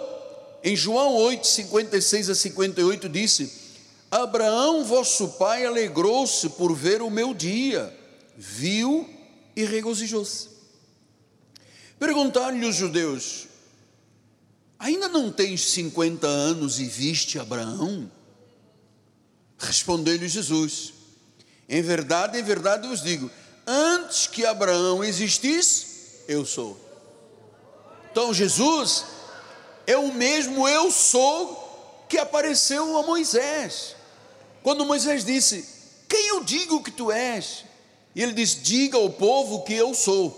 em 0.63 0.75
João 0.75 1.15
8, 1.15 1.47
56 1.47 2.29
a 2.29 2.35
58, 2.35 3.09
disse: 3.09 3.51
Abraão, 4.11 4.85
vosso 4.85 5.29
pai, 5.29 5.65
alegrou-se 5.65 6.49
por 6.49 6.75
ver 6.75 7.01
o 7.01 7.09
meu 7.09 7.33
dia, 7.33 7.91
viu 8.37 9.09
e 9.55 9.65
regozijou-se. 9.65 10.49
Perguntaram-lhe 11.97 12.65
os 12.65 12.75
judeus: 12.75 13.47
Ainda 14.77 15.07
não 15.07 15.31
tens 15.31 15.65
50 15.71 16.27
anos 16.27 16.79
e 16.79 16.85
viste 16.85 17.39
Abraão? 17.39 18.11
Respondeu-lhe 19.57 20.27
Jesus: 20.27 21.00
Em 21.71 21.81
verdade, 21.81 22.37
em 22.37 22.43
verdade 22.43 22.85
vos 22.85 23.01
digo, 23.01 23.31
antes 23.65 24.27
que 24.27 24.45
Abraão 24.45 25.01
existisse, 25.01 25.87
eu 26.27 26.45
sou. 26.45 26.77
Então 28.11 28.33
Jesus 28.33 29.05
é 29.87 29.95
o 29.95 30.13
mesmo 30.13 30.67
eu 30.67 30.91
sou 30.91 32.05
que 32.09 32.17
apareceu 32.17 32.97
a 32.97 33.03
Moisés. 33.03 33.95
Quando 34.61 34.85
Moisés 34.85 35.23
disse: 35.23 35.65
Quem 36.09 36.27
eu 36.27 36.43
digo 36.43 36.83
que 36.83 36.91
tu 36.91 37.09
és? 37.09 37.63
E 38.13 38.21
ele 38.21 38.33
disse: 38.33 38.57
Diga 38.57 38.97
ao 38.97 39.09
povo 39.09 39.63
que 39.63 39.73
eu 39.73 39.93
sou. 39.93 40.37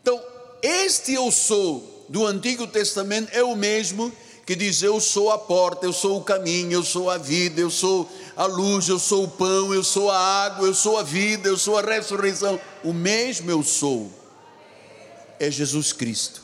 Então, 0.00 0.18
este 0.62 1.12
eu 1.12 1.30
sou 1.30 2.06
do 2.08 2.24
Antigo 2.24 2.66
Testamento 2.66 3.28
é 3.36 3.42
o 3.42 3.54
mesmo 3.54 4.10
que 4.46 4.54
diz: 4.54 4.80
Eu 4.80 5.00
sou 5.00 5.32
a 5.32 5.36
porta, 5.36 5.84
eu 5.84 5.92
sou 5.92 6.18
o 6.18 6.24
caminho, 6.24 6.72
eu 6.72 6.84
sou 6.84 7.10
a 7.10 7.18
vida, 7.18 7.60
eu 7.60 7.70
sou 7.70 8.08
a 8.36 8.46
luz, 8.46 8.88
eu 8.88 8.98
sou 8.98 9.24
o 9.24 9.28
pão, 9.28 9.74
eu 9.74 9.82
sou 9.82 10.08
a 10.08 10.18
água, 10.18 10.68
eu 10.68 10.74
sou 10.74 10.96
a 10.96 11.02
vida, 11.02 11.48
eu 11.48 11.58
sou 11.58 11.76
a 11.76 11.82
ressurreição. 11.82 12.58
O 12.84 12.92
mesmo 12.92 13.50
eu 13.50 13.62
sou 13.64 14.10
é 15.40 15.50
Jesus 15.50 15.92
Cristo. 15.92 16.42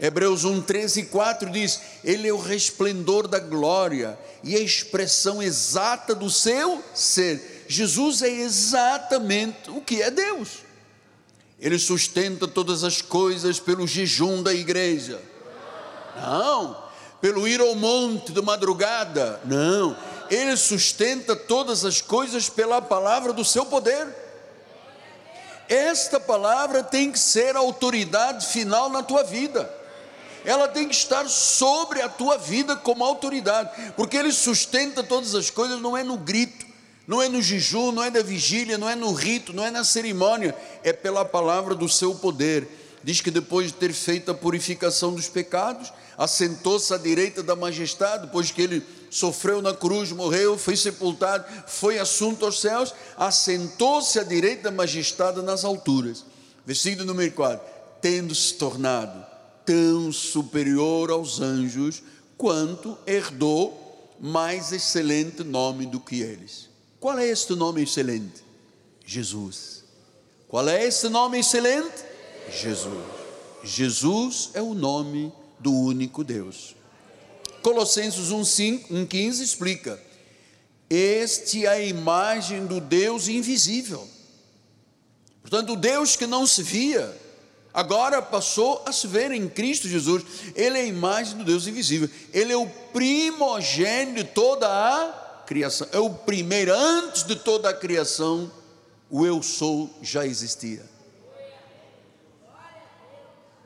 Hebreus 0.00 0.44
1, 0.44 0.62
13 0.62 1.00
e 1.00 1.04
4 1.06 1.50
diz: 1.50 1.80
Ele 2.04 2.28
é 2.28 2.32
o 2.32 2.40
resplendor 2.40 3.26
da 3.26 3.38
glória 3.38 4.18
e 4.42 4.56
a 4.56 4.60
expressão 4.60 5.42
exata 5.42 6.14
do 6.14 6.30
seu 6.30 6.82
ser. 6.94 7.64
Jesus 7.68 8.22
é 8.22 8.28
exatamente 8.28 9.70
o 9.70 9.80
que 9.80 10.02
é 10.02 10.10
Deus. 10.10 10.48
Ele 11.58 11.78
sustenta 11.78 12.48
todas 12.48 12.82
as 12.82 13.00
coisas 13.00 13.60
pelo 13.60 13.86
jejum 13.86 14.42
da 14.42 14.52
igreja. 14.52 15.20
Não, 16.16 16.81
pelo 17.22 17.48
ir 17.48 17.60
ao 17.60 17.74
monte 17.74 18.32
de 18.32 18.42
madrugada. 18.42 19.40
Não, 19.46 19.96
ele 20.28 20.54
sustenta 20.58 21.34
todas 21.34 21.86
as 21.86 22.02
coisas 22.02 22.50
pela 22.50 22.82
palavra 22.82 23.32
do 23.32 23.44
seu 23.44 23.64
poder. 23.64 24.06
Esta 25.68 26.20
palavra 26.20 26.82
tem 26.82 27.10
que 27.10 27.18
ser 27.18 27.56
a 27.56 27.60
autoridade 27.60 28.46
final 28.48 28.90
na 28.90 29.02
tua 29.02 29.22
vida 29.22 29.80
ela 30.44 30.68
tem 30.68 30.88
que 30.88 30.94
estar 30.94 31.28
sobre 31.28 32.00
a 32.00 32.08
tua 32.08 32.36
vida 32.36 32.74
como 32.76 33.04
autoridade, 33.04 33.70
porque 33.96 34.16
Ele 34.16 34.32
sustenta 34.32 35.02
todas 35.02 35.34
as 35.34 35.50
coisas, 35.50 35.80
não 35.80 35.96
é 35.96 36.02
no 36.02 36.16
grito, 36.16 36.66
não 37.06 37.22
é 37.22 37.28
no 37.28 37.42
jejum, 37.42 37.92
não 37.92 38.02
é 38.02 38.10
na 38.10 38.22
vigília, 38.22 38.78
não 38.78 38.88
é 38.88 38.94
no 38.94 39.12
rito, 39.12 39.52
não 39.52 39.64
é 39.64 39.70
na 39.70 39.84
cerimônia, 39.84 40.54
é 40.82 40.92
pela 40.92 41.24
palavra 41.24 41.74
do 41.74 41.88
seu 41.88 42.14
poder. 42.14 42.68
Diz 43.04 43.20
que 43.20 43.30
depois 43.30 43.68
de 43.68 43.74
ter 43.74 43.92
feito 43.92 44.30
a 44.30 44.34
purificação 44.34 45.12
dos 45.12 45.28
pecados, 45.28 45.92
assentou-se 46.16 46.92
à 46.92 46.98
direita 46.98 47.42
da 47.42 47.56
majestade, 47.56 48.26
depois 48.26 48.50
que 48.50 48.62
ele 48.62 48.82
sofreu 49.10 49.60
na 49.60 49.74
cruz, 49.74 50.10
morreu, 50.12 50.56
foi 50.56 50.76
sepultado, 50.76 51.44
foi 51.66 51.98
assunto 51.98 52.44
aos 52.44 52.60
céus, 52.60 52.94
assentou-se 53.16 54.18
à 54.18 54.22
direita 54.22 54.64
da 54.64 54.70
majestade 54.70 55.42
nas 55.42 55.64
alturas. 55.64 56.24
Versículo 56.64 57.06
número 57.06 57.32
4: 57.32 57.72
tendo 58.00 58.34
se 58.34 58.54
tornado 58.54 59.24
tão 59.64 60.12
superior 60.12 61.10
aos 61.10 61.40
anjos, 61.40 62.02
quanto 62.36 62.98
herdou 63.06 63.78
mais 64.20 64.72
excelente 64.72 65.44
nome 65.44 65.86
do 65.86 66.00
que 66.00 66.20
eles. 66.20 66.68
Qual 66.98 67.18
é 67.18 67.26
este 67.26 67.54
nome 67.54 67.82
excelente? 67.82 68.44
Jesus. 69.04 69.84
Qual 70.48 70.68
é 70.68 70.84
esse 70.84 71.08
nome 71.08 71.38
excelente? 71.38 72.04
Jesus. 72.50 73.04
Jesus 73.64 74.50
é 74.54 74.62
o 74.62 74.74
nome 74.74 75.32
do 75.62 75.72
único 75.72 76.24
Deus. 76.24 76.74
Colossenses 77.62 78.30
1,15 78.30 79.40
explica: 79.40 79.98
Este 80.90 81.64
é 81.64 81.68
a 81.68 81.80
imagem 81.80 82.66
do 82.66 82.80
Deus 82.80 83.28
invisível. 83.28 84.06
Portanto, 85.40 85.72
o 85.74 85.76
Deus 85.76 86.16
que 86.16 86.26
não 86.26 86.46
se 86.46 86.62
via, 86.62 87.16
agora 87.72 88.20
passou 88.20 88.82
a 88.86 88.92
se 88.92 89.06
ver 89.06 89.30
em 89.30 89.48
Cristo 89.48 89.88
Jesus. 89.88 90.24
Ele 90.54 90.78
é 90.78 90.82
a 90.82 90.86
imagem 90.86 91.38
do 91.38 91.44
Deus 91.44 91.66
invisível. 91.66 92.10
Ele 92.32 92.52
é 92.52 92.56
o 92.56 92.68
primogênito 92.92 94.22
de 94.22 94.24
toda 94.24 94.68
a 94.68 95.44
criação. 95.46 95.86
É 95.92 95.98
o 95.98 96.10
primeiro, 96.10 96.74
antes 96.74 97.22
de 97.22 97.36
toda 97.36 97.70
a 97.70 97.74
criação, 97.74 98.50
o 99.10 99.26
eu 99.26 99.42
sou 99.42 99.90
já 100.00 100.26
existia. 100.26 100.90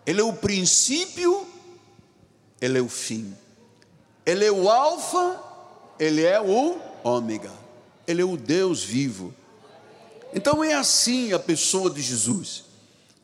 Ele 0.04 0.20
é 0.20 0.24
o 0.24 0.32
princípio, 0.32 1.46
ele 2.60 2.78
é 2.78 2.82
o 2.82 2.88
fim. 2.88 3.34
Ele 4.24 4.44
é 4.44 4.52
o 4.52 4.68
alfa, 4.68 5.40
ele 5.98 6.22
é 6.22 6.40
o 6.40 6.78
ômega. 7.04 7.52
Ele 8.06 8.22
é 8.22 8.24
o 8.24 8.36
Deus 8.36 8.82
vivo. 8.82 9.34
Então 10.34 10.62
é 10.62 10.74
assim 10.74 11.32
a 11.32 11.38
pessoa 11.38 11.90
de 11.90 12.00
Jesus. 12.00 12.64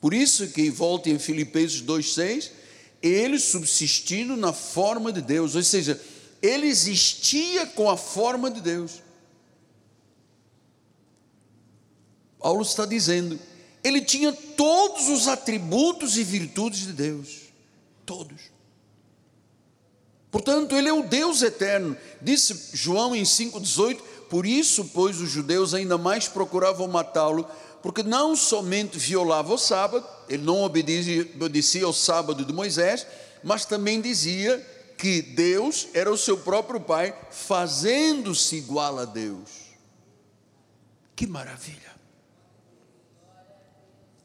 Por 0.01 0.13
isso 0.15 0.49
que 0.49 0.71
volta 0.71 1.11
em 1.11 1.19
Filipenses 1.19 1.83
2,6, 1.83 2.51
ele 3.03 3.39
subsistindo 3.39 4.37
na 4.37 4.53
forma 4.53 5.13
de 5.13 5.21
Deus, 5.21 5.55
ou 5.55 5.63
seja, 5.63 6.01
ele 6.41 6.67
existia 6.67 7.67
com 7.67 7.89
a 7.89 7.97
forma 7.97 8.51
de 8.51 8.61
Deus. 8.61 9.03
Paulo 12.41 12.63
está 12.63 12.85
dizendo, 12.85 13.39
ele 13.85 14.01
tinha 14.01 14.33
todos 14.33 15.09
os 15.09 15.29
atributos 15.29 16.19
e 16.19 16.25
virtudes 16.25 16.81
de 16.81 16.93
Deus, 16.93 17.29
todos. 18.05 18.53
Portanto, 20.33 20.75
ele 20.75 20.89
é 20.89 20.93
o 20.93 21.03
Deus 21.03 21.43
eterno. 21.43 21.95
Disse 22.21 22.71
João 22.73 23.15
em 23.15 23.23
5,18: 23.23 24.01
Por 24.31 24.47
isso, 24.47 24.87
pois, 24.87 25.21
os 25.21 25.31
judeus 25.31 25.75
ainda 25.75 25.99
mais 25.99 26.27
procuravam 26.27 26.89
matá-lo, 26.89 27.47
porque 27.83 28.03
não 28.03 28.35
somente 28.35 28.99
violava 28.99 29.53
o 29.53 29.59
sábado, 29.59 30.07
ele 30.27 30.43
não 30.43 30.63
obedecia, 30.63 31.85
ao 31.85 31.93
sábado 31.93 32.47
de 32.47 32.53
Moisés, 32.53 33.07
mas 33.45 33.67
também 33.67 34.01
dizia 34.01 34.59
que 34.97 35.21
Deus 35.21 35.89
era 35.93 36.11
o 36.11 36.17
seu 36.17 36.39
próprio 36.39 36.81
Pai, 36.81 37.15
fazendo-se 37.31 38.57
igual 38.57 38.99
a 38.99 39.05
Deus. 39.05 39.51
Que 41.15 41.27
maravilha! 41.27 41.93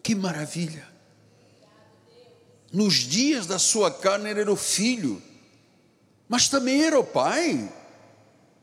Que 0.01 0.15
maravilha! 0.15 0.87
Nos 2.71 2.95
dias 2.95 3.45
da 3.45 3.59
sua 3.59 3.91
carne 3.91 4.29
ele 4.29 4.41
era 4.41 4.51
o 4.51 4.55
filho, 4.55 5.21
mas 6.27 6.49
também 6.49 6.83
era 6.83 6.99
o 6.99 7.03
pai. 7.03 7.69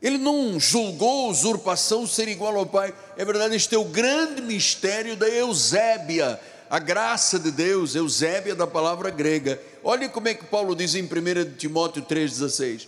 Ele 0.01 0.17
não 0.17 0.59
julgou 0.59 1.29
usurpação 1.31 2.05
ser 2.05 2.27
igual 2.27 2.55
ao 2.55 2.65
Pai. 2.65 2.93
É 3.17 3.25
verdade, 3.25 3.55
este 3.55 3.73
é 3.73 3.77
o 3.77 3.85
grande 3.85 4.39
mistério 4.39 5.15
da 5.15 5.27
Eusébia, 5.27 6.39
a 6.69 6.77
graça 6.77 7.39
de 7.39 7.49
Deus, 7.49 7.95
Eusébia 7.95 8.53
da 8.53 8.67
palavra 8.67 9.09
grega. 9.09 9.59
Olha 9.83 10.07
como 10.07 10.27
é 10.27 10.35
que 10.35 10.45
Paulo 10.45 10.75
diz 10.75 10.93
em 10.93 11.03
1 11.03 11.55
Timóteo 11.57 12.03
3,16. 12.03 12.87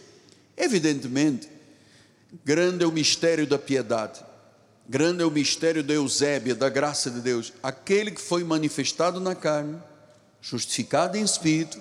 Evidentemente, 0.56 1.50
grande 2.46 2.84
é 2.84 2.88
o 2.88 2.92
mistério 2.92 3.48
da 3.48 3.58
piedade, 3.58 4.24
grande 4.88 5.24
é 5.24 5.26
o 5.26 5.32
mistério 5.32 5.84
da 5.84 5.94
Eusébia, 5.94 6.54
da 6.54 6.70
graça 6.70 7.10
de 7.10 7.22
Deus. 7.22 7.54
Aquele 7.64 8.12
que 8.12 8.22
foi 8.22 8.44
manifestado 8.44 9.20
na 9.20 9.34
carne, 9.34 9.78
justificado 10.42 11.18
em 11.18 11.24
espírito, 11.24 11.80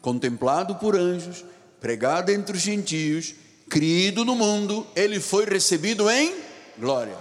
contemplado 0.00 0.76
por 0.76 0.96
anjos, 0.96 1.44
pregado 1.80 2.30
entre 2.30 2.56
os 2.56 2.62
gentios 2.62 3.34
criado 3.68 4.24
no 4.24 4.34
mundo, 4.34 4.86
ele 4.96 5.20
foi 5.20 5.44
recebido 5.44 6.10
em 6.10 6.34
glória. 6.78 7.16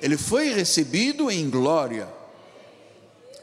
Ele 0.00 0.18
foi 0.18 0.52
recebido 0.52 1.30
em 1.30 1.48
glória. 1.48 2.08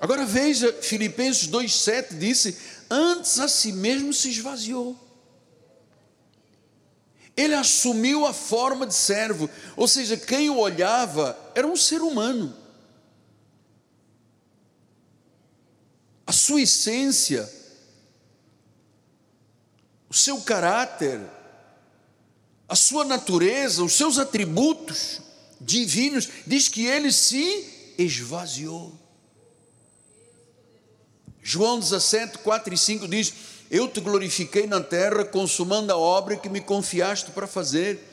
Agora 0.02 0.25
veja, 0.25 0.73
Filipenses 0.82 1.47
2,7 1.47 2.17
disse: 2.17 2.58
Antes 2.89 3.39
a 3.39 3.47
si 3.47 3.71
mesmo 3.71 4.13
se 4.13 4.30
esvaziou. 4.30 4.97
Ele 7.36 7.56
assumiu 7.56 8.25
a 8.25 8.34
forma 8.34 8.86
de 8.86 8.93
servo, 8.93 9.49
ou 9.78 9.88
seja, 9.88 10.17
quem 10.17 10.49
o 10.49 10.58
olhava 10.58 11.38
era 11.56 11.65
um 11.65 11.75
ser 11.75 12.02
humano. 12.02 12.54
A 16.28 16.34
sua 16.34 16.62
essência, 16.62 17.49
o 20.09 20.13
seu 20.13 20.41
caráter, 20.41 21.21
a 22.67 22.75
sua 22.75 23.05
natureza, 23.05 23.83
os 23.83 23.93
seus 23.93 24.17
atributos 24.17 25.21
divinos, 25.61 26.27
diz 26.47 26.67
que 26.67 26.85
ele 26.85 27.11
se 27.11 27.93
esvaziou. 27.97 28.93
João 31.43 31.79
17, 31.79 32.39
4 32.39 32.73
e 32.73 32.77
5 32.77 33.07
diz: 33.07 33.33
Eu 33.69 33.87
te 33.87 33.99
glorifiquei 33.99 34.67
na 34.67 34.81
terra, 34.81 35.23
consumando 35.23 35.91
a 35.91 35.97
obra 35.97 36.35
que 36.35 36.49
me 36.49 36.61
confiaste 36.61 37.31
para 37.31 37.47
fazer. 37.47 38.07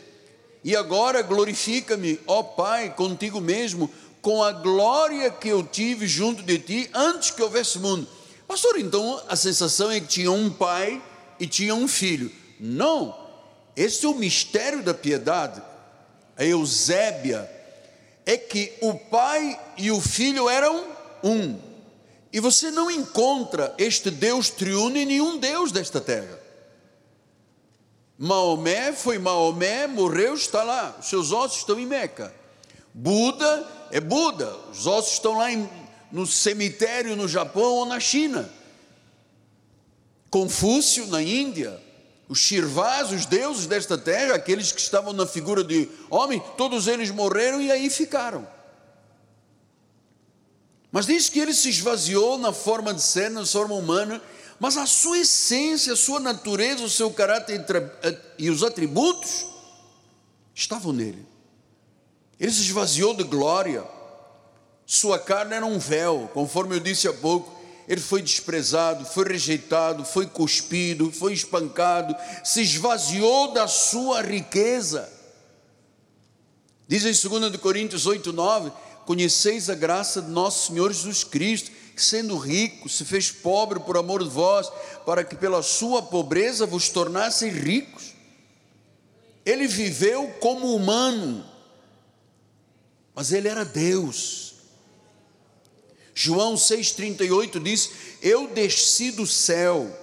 E 0.62 0.74
agora 0.74 1.22
glorifica-me, 1.22 2.18
ó 2.26 2.42
Pai, 2.42 2.92
contigo 2.94 3.40
mesmo, 3.40 3.90
com 4.20 4.42
a 4.42 4.52
glória 4.52 5.30
que 5.30 5.48
eu 5.48 5.62
tive 5.62 6.06
junto 6.08 6.42
de 6.42 6.58
ti 6.58 6.90
antes 6.92 7.30
que 7.30 7.42
houvesse 7.42 7.78
mundo. 7.78 8.08
Pastor, 8.48 8.78
então 8.78 9.22
a 9.28 9.36
sensação 9.36 9.90
é 9.90 10.00
que 10.00 10.08
tinha 10.08 10.30
um 10.32 10.50
pai 10.50 11.00
e 11.38 11.46
tinha 11.46 11.74
um 11.74 11.86
filho. 11.86 12.30
Não, 12.58 13.16
esse 13.76 14.04
é 14.06 14.08
o 14.08 14.14
mistério 14.14 14.82
da 14.82 14.94
piedade. 14.94 15.62
A 16.36 16.44
Eusébia 16.44 17.50
é 18.24 18.36
que 18.36 18.72
o 18.80 18.94
pai 18.94 19.58
e 19.76 19.90
o 19.90 20.00
filho 20.00 20.48
eram 20.48 20.84
um. 21.22 21.58
E 22.32 22.40
você 22.40 22.70
não 22.70 22.90
encontra 22.90 23.74
este 23.78 24.10
Deus 24.10 24.50
triuno 24.50 24.96
em 24.96 25.06
nenhum 25.06 25.38
Deus 25.38 25.72
desta 25.72 26.00
terra. 26.00 26.38
Maomé 28.18 28.92
foi 28.92 29.18
Maomé, 29.18 29.86
morreu, 29.86 30.34
está 30.34 30.62
lá, 30.62 30.96
os 30.98 31.06
seus 31.06 31.32
ossos 31.32 31.58
estão 31.58 31.78
em 31.78 31.86
Meca. 31.86 32.34
Buda 32.92 33.66
é 33.90 34.00
Buda, 34.00 34.56
os 34.72 34.86
ossos 34.86 35.12
estão 35.12 35.36
lá 35.36 35.52
em, 35.52 35.68
no 36.10 36.26
cemitério 36.26 37.14
no 37.14 37.28
Japão 37.28 37.74
ou 37.74 37.86
na 37.86 38.00
China. 38.00 38.50
Confúcio 40.30 41.06
na 41.06 41.22
Índia, 41.22 41.80
os 42.28 42.38
Shirvás, 42.38 43.12
os 43.12 43.26
deuses 43.26 43.66
desta 43.66 43.96
terra, 43.96 44.34
aqueles 44.34 44.72
que 44.72 44.80
estavam 44.80 45.12
na 45.12 45.26
figura 45.26 45.62
de 45.62 45.88
homem, 46.10 46.42
todos 46.56 46.86
eles 46.88 47.10
morreram 47.10 47.60
e 47.60 47.70
aí 47.70 47.88
ficaram. 47.88 48.46
Mas 50.90 51.06
diz 51.06 51.28
que 51.28 51.38
ele 51.38 51.54
se 51.54 51.68
esvaziou 51.68 52.38
na 52.38 52.52
forma 52.52 52.92
de 52.92 53.02
ser, 53.02 53.30
na 53.30 53.44
forma 53.44 53.74
humana, 53.74 54.20
mas 54.58 54.76
a 54.76 54.86
sua 54.86 55.18
essência, 55.18 55.92
a 55.92 55.96
sua 55.96 56.18
natureza, 56.18 56.82
o 56.82 56.90
seu 56.90 57.10
caráter 57.10 57.64
e 58.38 58.50
os 58.50 58.62
atributos 58.62 59.46
estavam 60.54 60.92
nele. 60.92 61.26
Ele 62.40 62.52
se 62.52 62.62
esvaziou 62.62 63.14
de 63.14 63.24
glória, 63.24 63.84
sua 64.86 65.18
carne 65.18 65.54
era 65.54 65.66
um 65.66 65.78
véu, 65.78 66.30
conforme 66.32 66.76
eu 66.76 66.80
disse 66.80 67.08
há 67.08 67.12
pouco. 67.12 67.55
Ele 67.88 68.00
foi 68.00 68.20
desprezado, 68.20 69.04
foi 69.04 69.28
rejeitado, 69.28 70.04
foi 70.04 70.26
cuspido, 70.26 71.12
foi 71.12 71.32
espancado, 71.32 72.16
se 72.42 72.62
esvaziou 72.62 73.52
da 73.52 73.68
sua 73.68 74.22
riqueza. 74.22 75.08
Diz 76.88 77.04
em 77.04 77.28
2 77.28 77.56
Coríntios 77.56 78.06
8, 78.06 78.32
9: 78.32 78.72
Conheceis 79.04 79.70
a 79.70 79.74
graça 79.74 80.20
de 80.20 80.30
nosso 80.30 80.68
Senhor 80.68 80.92
Jesus 80.92 81.22
Cristo 81.22 81.70
que 81.96 82.04
sendo 82.04 82.36
rico 82.36 82.90
se 82.90 83.06
fez 83.06 83.30
pobre 83.30 83.80
por 83.80 83.96
amor 83.96 84.22
de 84.22 84.28
vós, 84.28 84.70
para 85.06 85.24
que 85.24 85.34
pela 85.34 85.62
sua 85.62 86.02
pobreza 86.02 86.66
vos 86.66 86.90
tornassem 86.90 87.50
ricos. 87.50 88.12
Ele 89.46 89.66
viveu 89.66 90.28
como 90.38 90.74
humano, 90.74 91.42
mas 93.14 93.32
ele 93.32 93.48
era 93.48 93.64
Deus. 93.64 94.55
João 96.18 96.54
6,38 96.54 97.62
diz: 97.62 97.90
Eu 98.22 98.48
desci 98.48 99.10
do 99.10 99.26
céu, 99.26 99.94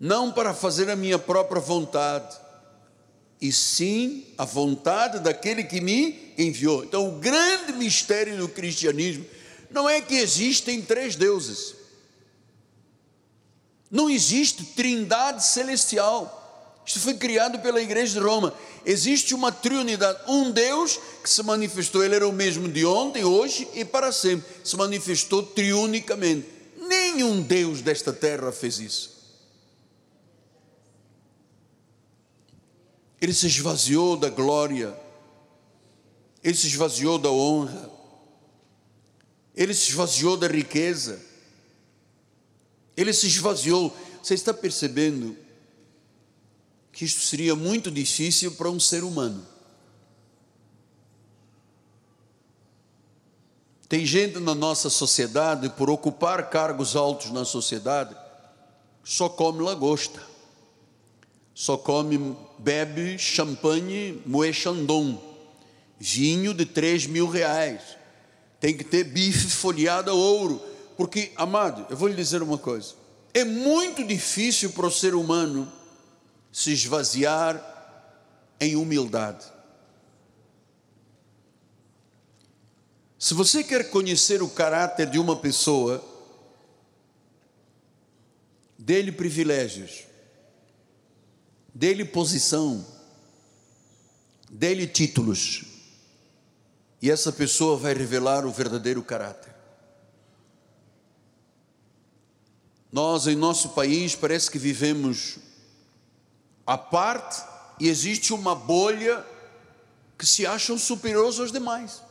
não 0.00 0.32
para 0.32 0.54
fazer 0.54 0.88
a 0.88 0.96
minha 0.96 1.18
própria 1.18 1.60
vontade, 1.60 2.34
e 3.42 3.52
sim 3.52 4.24
a 4.38 4.46
vontade 4.46 5.20
daquele 5.20 5.62
que 5.62 5.82
me 5.82 6.32
enviou. 6.38 6.82
Então, 6.82 7.06
o 7.06 7.18
grande 7.20 7.74
mistério 7.74 8.38
do 8.38 8.48
cristianismo 8.48 9.26
não 9.70 9.86
é 9.86 10.00
que 10.00 10.14
existem 10.14 10.80
três 10.80 11.14
deuses. 11.14 11.74
Não 13.90 14.08
existe 14.08 14.64
trindade 14.64 15.44
celestial. 15.44 16.37
Isto 16.88 17.00
foi 17.00 17.12
criado 17.12 17.58
pela 17.58 17.82
igreja 17.82 18.14
de 18.14 18.26
Roma. 18.26 18.54
Existe 18.82 19.34
uma 19.34 19.52
triunidade, 19.52 20.20
um 20.26 20.50
Deus 20.50 20.98
que 21.22 21.28
se 21.28 21.42
manifestou, 21.42 22.02
ele 22.02 22.14
era 22.14 22.26
o 22.26 22.32
mesmo 22.32 22.66
de 22.66 22.86
ontem, 22.86 23.24
hoje 23.24 23.68
e 23.74 23.84
para 23.84 24.10
sempre. 24.10 24.50
Se 24.64 24.74
manifestou 24.74 25.42
triunicamente. 25.42 26.48
Nenhum 26.80 27.42
Deus 27.42 27.82
desta 27.82 28.10
terra 28.10 28.50
fez 28.50 28.78
isso. 28.78 29.18
Ele 33.20 33.34
se 33.34 33.48
esvaziou 33.48 34.16
da 34.16 34.30
glória, 34.30 34.98
ele 36.42 36.56
se 36.56 36.68
esvaziou 36.68 37.18
da 37.18 37.30
honra, 37.30 37.90
ele 39.54 39.74
se 39.74 39.90
esvaziou 39.90 40.38
da 40.38 40.46
riqueza, 40.46 41.20
ele 42.96 43.12
se 43.12 43.26
esvaziou. 43.26 43.94
Você 44.22 44.32
está 44.32 44.54
percebendo 44.54 45.36
que 46.98 47.04
isto 47.04 47.20
seria 47.20 47.54
muito 47.54 47.92
difícil 47.92 48.50
para 48.50 48.68
um 48.68 48.80
ser 48.80 49.04
humano? 49.04 49.46
Tem 53.88 54.04
gente 54.04 54.40
na 54.40 54.52
nossa 54.52 54.90
sociedade, 54.90 55.68
por 55.70 55.88
ocupar 55.88 56.50
cargos 56.50 56.96
altos 56.96 57.30
na 57.30 57.44
sociedade, 57.44 58.16
só 59.04 59.28
come 59.28 59.62
lagosta, 59.62 60.20
só 61.54 61.76
come, 61.76 62.36
bebe 62.58 63.16
champanhe 63.16 64.20
Moët 64.26 64.54
Chandon, 64.54 65.22
vinho 66.00 66.52
de 66.52 66.66
3 66.66 67.06
mil 67.06 67.28
reais. 67.28 67.80
Tem 68.58 68.76
que 68.76 68.82
ter 68.82 69.04
bife 69.04 69.46
folheado 69.50 70.10
a 70.10 70.14
ouro, 70.14 70.60
porque, 70.96 71.30
amado, 71.36 71.86
eu 71.90 71.96
vou 71.96 72.08
lhe 72.08 72.16
dizer 72.16 72.42
uma 72.42 72.58
coisa: 72.58 72.94
é 73.32 73.44
muito 73.44 74.02
difícil 74.02 74.72
para 74.72 74.88
o 74.88 74.90
ser 74.90 75.14
humano 75.14 75.77
se 76.52 76.72
esvaziar 76.72 77.62
em 78.60 78.76
humildade. 78.76 79.46
Se 83.18 83.34
você 83.34 83.64
quer 83.64 83.90
conhecer 83.90 84.42
o 84.42 84.48
caráter 84.48 85.10
de 85.10 85.18
uma 85.18 85.36
pessoa, 85.36 86.04
dê-lhe 88.78 89.10
privilégios, 89.10 90.04
dê-lhe 91.74 92.04
posição, 92.04 92.86
dê-lhe 94.50 94.86
títulos 94.86 95.64
e 97.00 97.10
essa 97.10 97.32
pessoa 97.32 97.76
vai 97.76 97.94
revelar 97.94 98.44
o 98.44 98.52
verdadeiro 98.52 99.02
caráter. 99.02 99.54
Nós, 102.90 103.26
em 103.26 103.36
nosso 103.36 103.70
país, 103.70 104.14
parece 104.14 104.50
que 104.50 104.58
vivemos 104.58 105.38
à 106.68 106.76
parte 106.76 107.42
e 107.80 107.88
existe 107.88 108.34
uma 108.34 108.54
bolha 108.54 109.24
que 110.18 110.26
se 110.26 110.46
acham 110.46 110.76
superiores 110.76 111.40
aos 111.40 111.50
demais. 111.50 112.02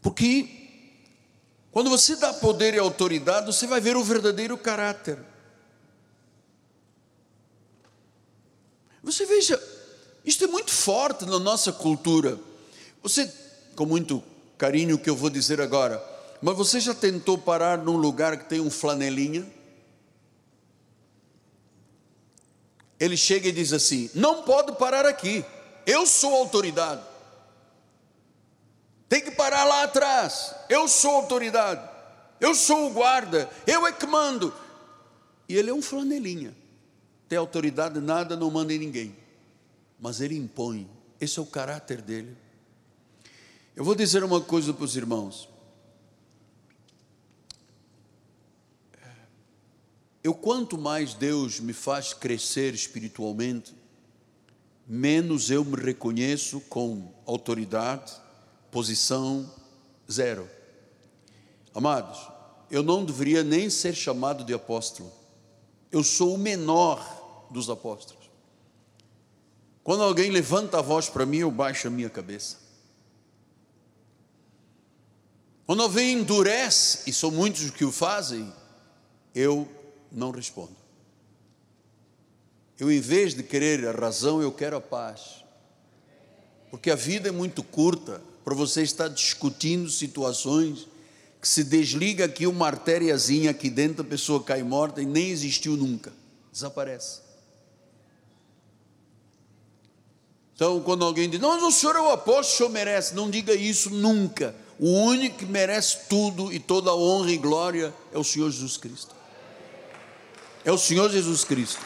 Porque 0.00 0.48
quando 1.70 1.88
você 1.88 2.16
dá 2.16 2.34
poder 2.34 2.74
e 2.74 2.80
autoridade, 2.80 3.46
você 3.46 3.64
vai 3.64 3.80
ver 3.80 3.96
o 3.96 4.02
verdadeiro 4.02 4.58
caráter. 4.58 5.20
Você 9.04 9.24
veja, 9.24 9.62
isto 10.24 10.42
é 10.42 10.48
muito 10.48 10.72
forte 10.72 11.24
na 11.26 11.38
nossa 11.38 11.72
cultura. 11.72 12.40
Você, 13.04 13.32
com 13.76 13.86
muito 13.86 14.20
carinho 14.58 14.98
que 14.98 15.08
eu 15.08 15.14
vou 15.14 15.30
dizer 15.30 15.60
agora, 15.60 16.02
mas 16.42 16.56
você 16.56 16.80
já 16.80 16.92
tentou 16.92 17.38
parar 17.38 17.78
num 17.78 17.96
lugar 17.96 18.36
que 18.36 18.48
tem 18.48 18.58
um 18.60 18.70
flanelinha? 18.70 19.61
Ele 23.02 23.16
chega 23.16 23.48
e 23.48 23.52
diz 23.52 23.72
assim: 23.72 24.10
Não 24.14 24.44
pode 24.44 24.72
parar 24.76 25.04
aqui, 25.04 25.44
eu 25.86 26.06
sou 26.06 26.34
autoridade. 26.34 27.02
Tem 29.08 29.20
que 29.20 29.30
parar 29.30 29.64
lá 29.64 29.82
atrás, 29.82 30.54
eu 30.70 30.86
sou 30.88 31.16
autoridade, 31.16 31.86
eu 32.40 32.54
sou 32.54 32.90
o 32.90 32.92
guarda, 32.94 33.50
eu 33.66 33.86
é 33.86 33.92
que 33.92 34.06
mando. 34.06 34.54
E 35.48 35.56
ele 35.56 35.68
é 35.68 35.74
um 35.74 35.82
flanelinha, 35.82 36.56
tem 37.28 37.36
autoridade 37.36 38.00
nada, 38.00 38.36
não 38.36 38.50
manda 38.50 38.72
em 38.72 38.78
ninguém 38.78 39.22
mas 40.02 40.20
ele 40.20 40.36
impõe. 40.36 40.90
Esse 41.20 41.38
é 41.38 41.42
o 41.42 41.46
caráter 41.46 42.02
dele. 42.02 42.36
Eu 43.76 43.84
vou 43.84 43.94
dizer 43.94 44.24
uma 44.24 44.40
coisa 44.40 44.74
para 44.74 44.84
os 44.84 44.96
irmãos. 44.96 45.48
Eu 50.22 50.34
quanto 50.34 50.78
mais 50.78 51.14
Deus 51.14 51.58
me 51.58 51.72
faz 51.72 52.12
crescer 52.12 52.74
espiritualmente, 52.74 53.74
menos 54.86 55.50
eu 55.50 55.64
me 55.64 55.76
reconheço 55.76 56.60
com 56.60 57.12
autoridade, 57.26 58.12
posição 58.70 59.52
zero. 60.10 60.48
Amados, 61.74 62.28
eu 62.70 62.82
não 62.82 63.04
deveria 63.04 63.42
nem 63.42 63.68
ser 63.68 63.94
chamado 63.94 64.44
de 64.44 64.54
apóstolo. 64.54 65.12
Eu 65.90 66.04
sou 66.04 66.34
o 66.34 66.38
menor 66.38 67.48
dos 67.50 67.68
apóstolos. 67.68 68.30
Quando 69.82 70.04
alguém 70.04 70.30
levanta 70.30 70.78
a 70.78 70.82
voz 70.82 71.08
para 71.08 71.26
mim, 71.26 71.38
eu 71.38 71.50
baixo 71.50 71.88
a 71.88 71.90
minha 71.90 72.08
cabeça. 72.08 72.58
Quando 75.66 75.82
alguém 75.82 76.12
endurece, 76.12 77.10
e 77.10 77.12
são 77.12 77.30
muitos 77.30 77.70
que 77.70 77.84
o 77.84 77.90
fazem, 77.90 78.52
eu 79.34 79.68
não 80.12 80.30
respondo. 80.30 80.76
Eu, 82.78 82.90
em 82.90 83.00
vez 83.00 83.34
de 83.34 83.42
querer 83.42 83.86
a 83.86 83.92
razão, 83.92 84.42
eu 84.42 84.50
quero 84.50 84.76
a 84.76 84.80
paz. 84.80 85.44
Porque 86.70 86.90
a 86.90 86.96
vida 86.96 87.28
é 87.28 87.32
muito 87.32 87.62
curta 87.62 88.22
para 88.44 88.54
você 88.54 88.82
estar 88.82 89.08
discutindo 89.08 89.88
situações 89.90 90.88
que 91.40 91.48
se 91.48 91.64
desliga 91.64 92.24
aqui 92.24 92.46
uma 92.46 92.66
artériazinha 92.66 93.50
aqui 93.50 93.68
dentro, 93.68 94.02
a 94.02 94.04
pessoa 94.04 94.42
cai 94.42 94.62
morta 94.62 95.02
e 95.02 95.06
nem 95.06 95.30
existiu 95.30 95.76
nunca. 95.76 96.12
Desaparece. 96.52 97.20
Então, 100.54 100.80
quando 100.80 101.04
alguém 101.04 101.28
diz, 101.28 101.40
não, 101.40 101.66
o 101.66 101.72
senhor 101.72 101.96
é 101.96 102.00
o 102.00 102.10
apóstolo, 102.10 102.40
o 102.40 102.56
senhor 102.56 102.70
merece, 102.70 103.14
não 103.14 103.28
diga 103.28 103.54
isso 103.54 103.90
nunca. 103.90 104.54
O 104.78 104.88
único 104.88 105.38
que 105.38 105.46
merece 105.46 106.08
tudo 106.08 106.52
e 106.52 106.58
toda 106.58 106.90
a 106.90 106.96
honra 106.96 107.32
e 107.32 107.36
glória 107.36 107.94
é 108.12 108.18
o 108.18 108.24
Senhor 108.24 108.50
Jesus 108.50 108.76
Cristo. 108.76 109.14
É 110.64 110.70
o 110.70 110.78
Senhor 110.78 111.10
Jesus 111.10 111.42
Cristo. 111.42 111.80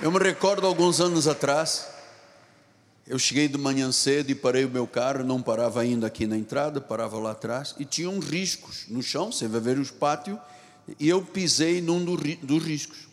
Eu 0.00 0.10
me 0.10 0.18
recordo 0.18 0.66
alguns 0.66 1.00
anos 1.00 1.26
atrás, 1.26 1.88
eu 3.06 3.18
cheguei 3.18 3.48
de 3.48 3.58
manhã 3.58 3.90
cedo 3.90 4.30
e 4.30 4.34
parei 4.34 4.64
o 4.64 4.70
meu 4.70 4.86
carro, 4.86 5.24
não 5.24 5.42
parava 5.42 5.80
ainda 5.80 6.06
aqui 6.06 6.26
na 6.26 6.38
entrada, 6.38 6.80
parava 6.80 7.18
lá 7.18 7.32
atrás, 7.32 7.74
e 7.78 7.84
tinha 7.84 8.08
uns 8.08 8.24
riscos 8.24 8.84
no 8.88 9.02
chão, 9.02 9.32
você 9.32 9.48
vai 9.48 9.60
ver 9.60 9.78
os 9.78 9.90
pátios, 9.90 10.38
e 10.98 11.08
eu 11.08 11.20
pisei 11.20 11.82
num 11.82 12.02
dos 12.04 12.62
riscos. 12.62 13.08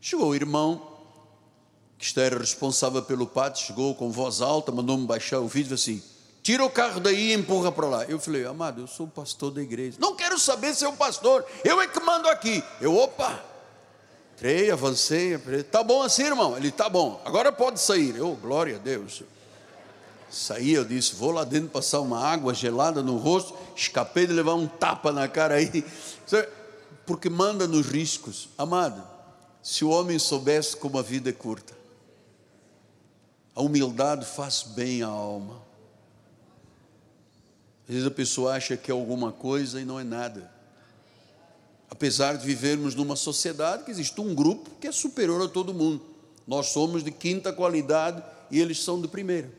Chegou 0.00 0.28
o 0.28 0.34
irmão, 0.34 0.96
que 1.98 2.20
era 2.20 2.38
responsável 2.38 3.02
pelo 3.02 3.26
pátio, 3.26 3.66
chegou 3.66 3.94
com 3.94 4.12
voz 4.12 4.40
alta, 4.40 4.70
mandou-me 4.70 5.06
baixar 5.06 5.40
o 5.40 5.48
vídeo 5.48 5.74
assim: 5.74 6.02
tira 6.46 6.64
o 6.64 6.70
carro 6.70 7.00
daí 7.00 7.32
e 7.32 7.34
empurra 7.34 7.72
para 7.72 7.86
lá. 7.88 8.04
Eu 8.04 8.20
falei, 8.20 8.46
amado, 8.46 8.80
eu 8.80 8.86
sou 8.86 9.08
pastor 9.08 9.50
da 9.50 9.60
igreja. 9.60 9.96
Não 9.98 10.14
quero 10.14 10.38
saber 10.38 10.76
se 10.76 10.84
é 10.84 10.88
o 10.88 10.92
pastor, 10.92 11.44
eu 11.64 11.80
é 11.80 11.88
que 11.88 11.98
mando 11.98 12.28
aqui. 12.28 12.62
Eu, 12.80 12.96
opa, 12.96 13.44
entrei, 14.32 14.70
avancei, 14.70 15.36
tá 15.72 15.82
bom 15.82 16.02
assim, 16.02 16.22
irmão? 16.22 16.56
Ele, 16.56 16.70
tá 16.70 16.88
bom, 16.88 17.20
agora 17.24 17.50
pode 17.50 17.80
sair. 17.80 18.14
Eu, 18.14 18.32
glória 18.40 18.76
a 18.76 18.78
Deus. 18.78 19.24
Saí, 20.30 20.72
eu 20.72 20.84
disse, 20.84 21.16
vou 21.16 21.32
lá 21.32 21.42
dentro 21.42 21.68
passar 21.68 21.98
uma 21.98 22.24
água 22.24 22.54
gelada 22.54 23.02
no 23.02 23.16
rosto, 23.16 23.52
escapei 23.74 24.24
de 24.24 24.32
levar 24.32 24.54
um 24.54 24.68
tapa 24.68 25.10
na 25.10 25.26
cara 25.26 25.56
aí 25.56 25.84
porque 27.04 27.28
manda 27.28 27.66
nos 27.66 27.88
riscos. 27.88 28.50
Amado, 28.56 29.02
se 29.60 29.84
o 29.84 29.90
homem 29.90 30.16
soubesse 30.16 30.76
como 30.76 30.96
a 30.96 31.02
vida 31.02 31.28
é 31.28 31.32
curta, 31.32 31.74
a 33.52 33.60
humildade 33.60 34.24
faz 34.24 34.62
bem 34.62 35.02
à 35.02 35.08
alma. 35.08 35.65
Às 37.88 37.94
vezes 37.94 38.06
a 38.06 38.10
pessoa 38.10 38.54
acha 38.54 38.76
que 38.76 38.90
é 38.90 38.94
alguma 38.94 39.30
coisa 39.30 39.80
e 39.80 39.84
não 39.84 39.98
é 39.98 40.04
nada. 40.04 40.50
Apesar 41.88 42.36
de 42.36 42.44
vivermos 42.44 42.94
numa 42.94 43.14
sociedade 43.14 43.84
que 43.84 43.90
existe 43.90 44.20
um 44.20 44.34
grupo 44.34 44.70
que 44.80 44.88
é 44.88 44.92
superior 44.92 45.40
a 45.42 45.48
todo 45.48 45.72
mundo. 45.72 46.02
Nós 46.46 46.68
somos 46.68 47.04
de 47.04 47.12
quinta 47.12 47.52
qualidade 47.52 48.22
e 48.50 48.60
eles 48.60 48.82
são 48.82 49.00
de 49.00 49.06
primeira. 49.06 49.52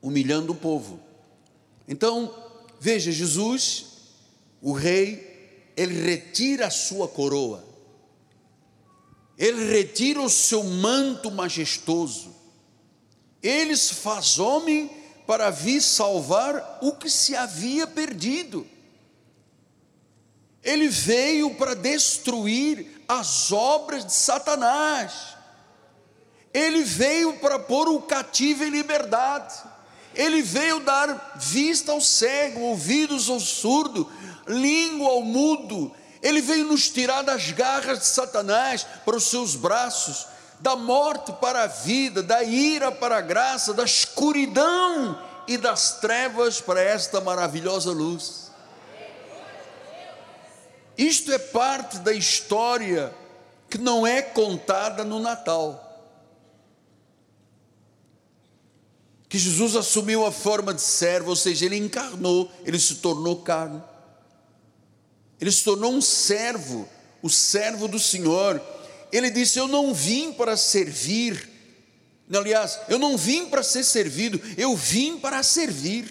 Humilhando 0.00 0.52
o 0.52 0.56
povo. 0.56 1.00
Então, 1.86 2.34
veja, 2.80 3.12
Jesus, 3.12 3.86
o 4.60 4.72
rei, 4.72 5.72
ele 5.76 5.94
retira 6.02 6.66
a 6.66 6.70
sua 6.70 7.06
coroa, 7.06 7.64
ele 9.38 9.64
retira 9.70 10.20
o 10.20 10.30
seu 10.30 10.64
manto 10.64 11.30
majestoso, 11.30 12.34
ele 13.42 13.76
se 13.76 13.94
faz 13.94 14.38
homem 14.38 14.90
para 15.26 15.50
vir 15.50 15.80
salvar 15.80 16.78
o 16.80 16.92
que 16.92 17.10
se 17.10 17.34
havia 17.34 17.86
perdido. 17.86 18.66
Ele 20.62 20.88
veio 20.88 21.54
para 21.54 21.74
destruir 21.74 23.02
as 23.08 23.52
obras 23.52 24.04
de 24.04 24.12
Satanás. 24.12 25.36
Ele 26.52 26.82
veio 26.82 27.34
para 27.34 27.58
pôr 27.58 27.88
o 27.88 28.02
cativo 28.02 28.64
em 28.64 28.70
liberdade. 28.70 29.54
Ele 30.14 30.42
veio 30.42 30.80
dar 30.80 31.34
vista 31.36 31.92
ao 31.92 32.00
cego, 32.00 32.60
ouvidos 32.60 33.28
ao 33.28 33.38
surdo, 33.38 34.10
língua 34.48 35.10
ao 35.10 35.22
mudo. 35.22 35.94
Ele 36.22 36.40
veio 36.40 36.64
nos 36.64 36.88
tirar 36.88 37.22
das 37.22 37.50
garras 37.52 38.00
de 38.00 38.06
Satanás 38.06 38.86
para 39.04 39.16
os 39.16 39.24
seus 39.24 39.54
braços, 39.54 40.26
da 40.60 40.74
morte 40.74 41.32
para 41.32 41.64
a 41.64 41.66
vida, 41.66 42.22
da 42.22 42.42
ira 42.42 42.90
para 42.90 43.18
a 43.18 43.20
graça, 43.20 43.74
da 43.74 43.84
escuridão 43.84 45.20
e 45.46 45.56
das 45.56 46.00
trevas 46.00 46.60
para 46.60 46.80
esta 46.80 47.20
maravilhosa 47.20 47.90
luz. 47.92 48.50
Isto 50.96 51.32
é 51.32 51.38
parte 51.38 51.98
da 51.98 52.12
história 52.12 53.14
que 53.68 53.78
não 53.78 54.06
é 54.06 54.22
contada 54.22 55.04
no 55.04 55.20
Natal. 55.20 55.82
Que 59.28 59.38
Jesus 59.38 59.76
assumiu 59.76 60.24
a 60.24 60.32
forma 60.32 60.72
de 60.72 60.80
servo, 60.80 61.30
ou 61.30 61.36
seja, 61.36 61.66
ele 61.66 61.76
encarnou, 61.76 62.50
ele 62.64 62.78
se 62.78 62.96
tornou 62.96 63.42
carne. 63.42 63.82
Ele 65.40 65.52
se 65.52 65.64
tornou 65.64 65.92
um 65.92 66.00
servo, 66.00 66.88
o 67.22 67.28
servo 67.28 67.86
do 67.86 67.98
Senhor. 67.98 68.62
Ele 69.12 69.30
disse: 69.30 69.58
Eu 69.58 69.68
não 69.68 69.94
vim 69.94 70.32
para 70.32 70.56
servir. 70.56 71.50
Aliás, 72.32 72.80
eu 72.88 72.98
não 72.98 73.16
vim 73.16 73.46
para 73.46 73.62
ser 73.62 73.84
servido, 73.84 74.40
eu 74.56 74.74
vim 74.74 75.18
para 75.18 75.42
servir. 75.42 76.10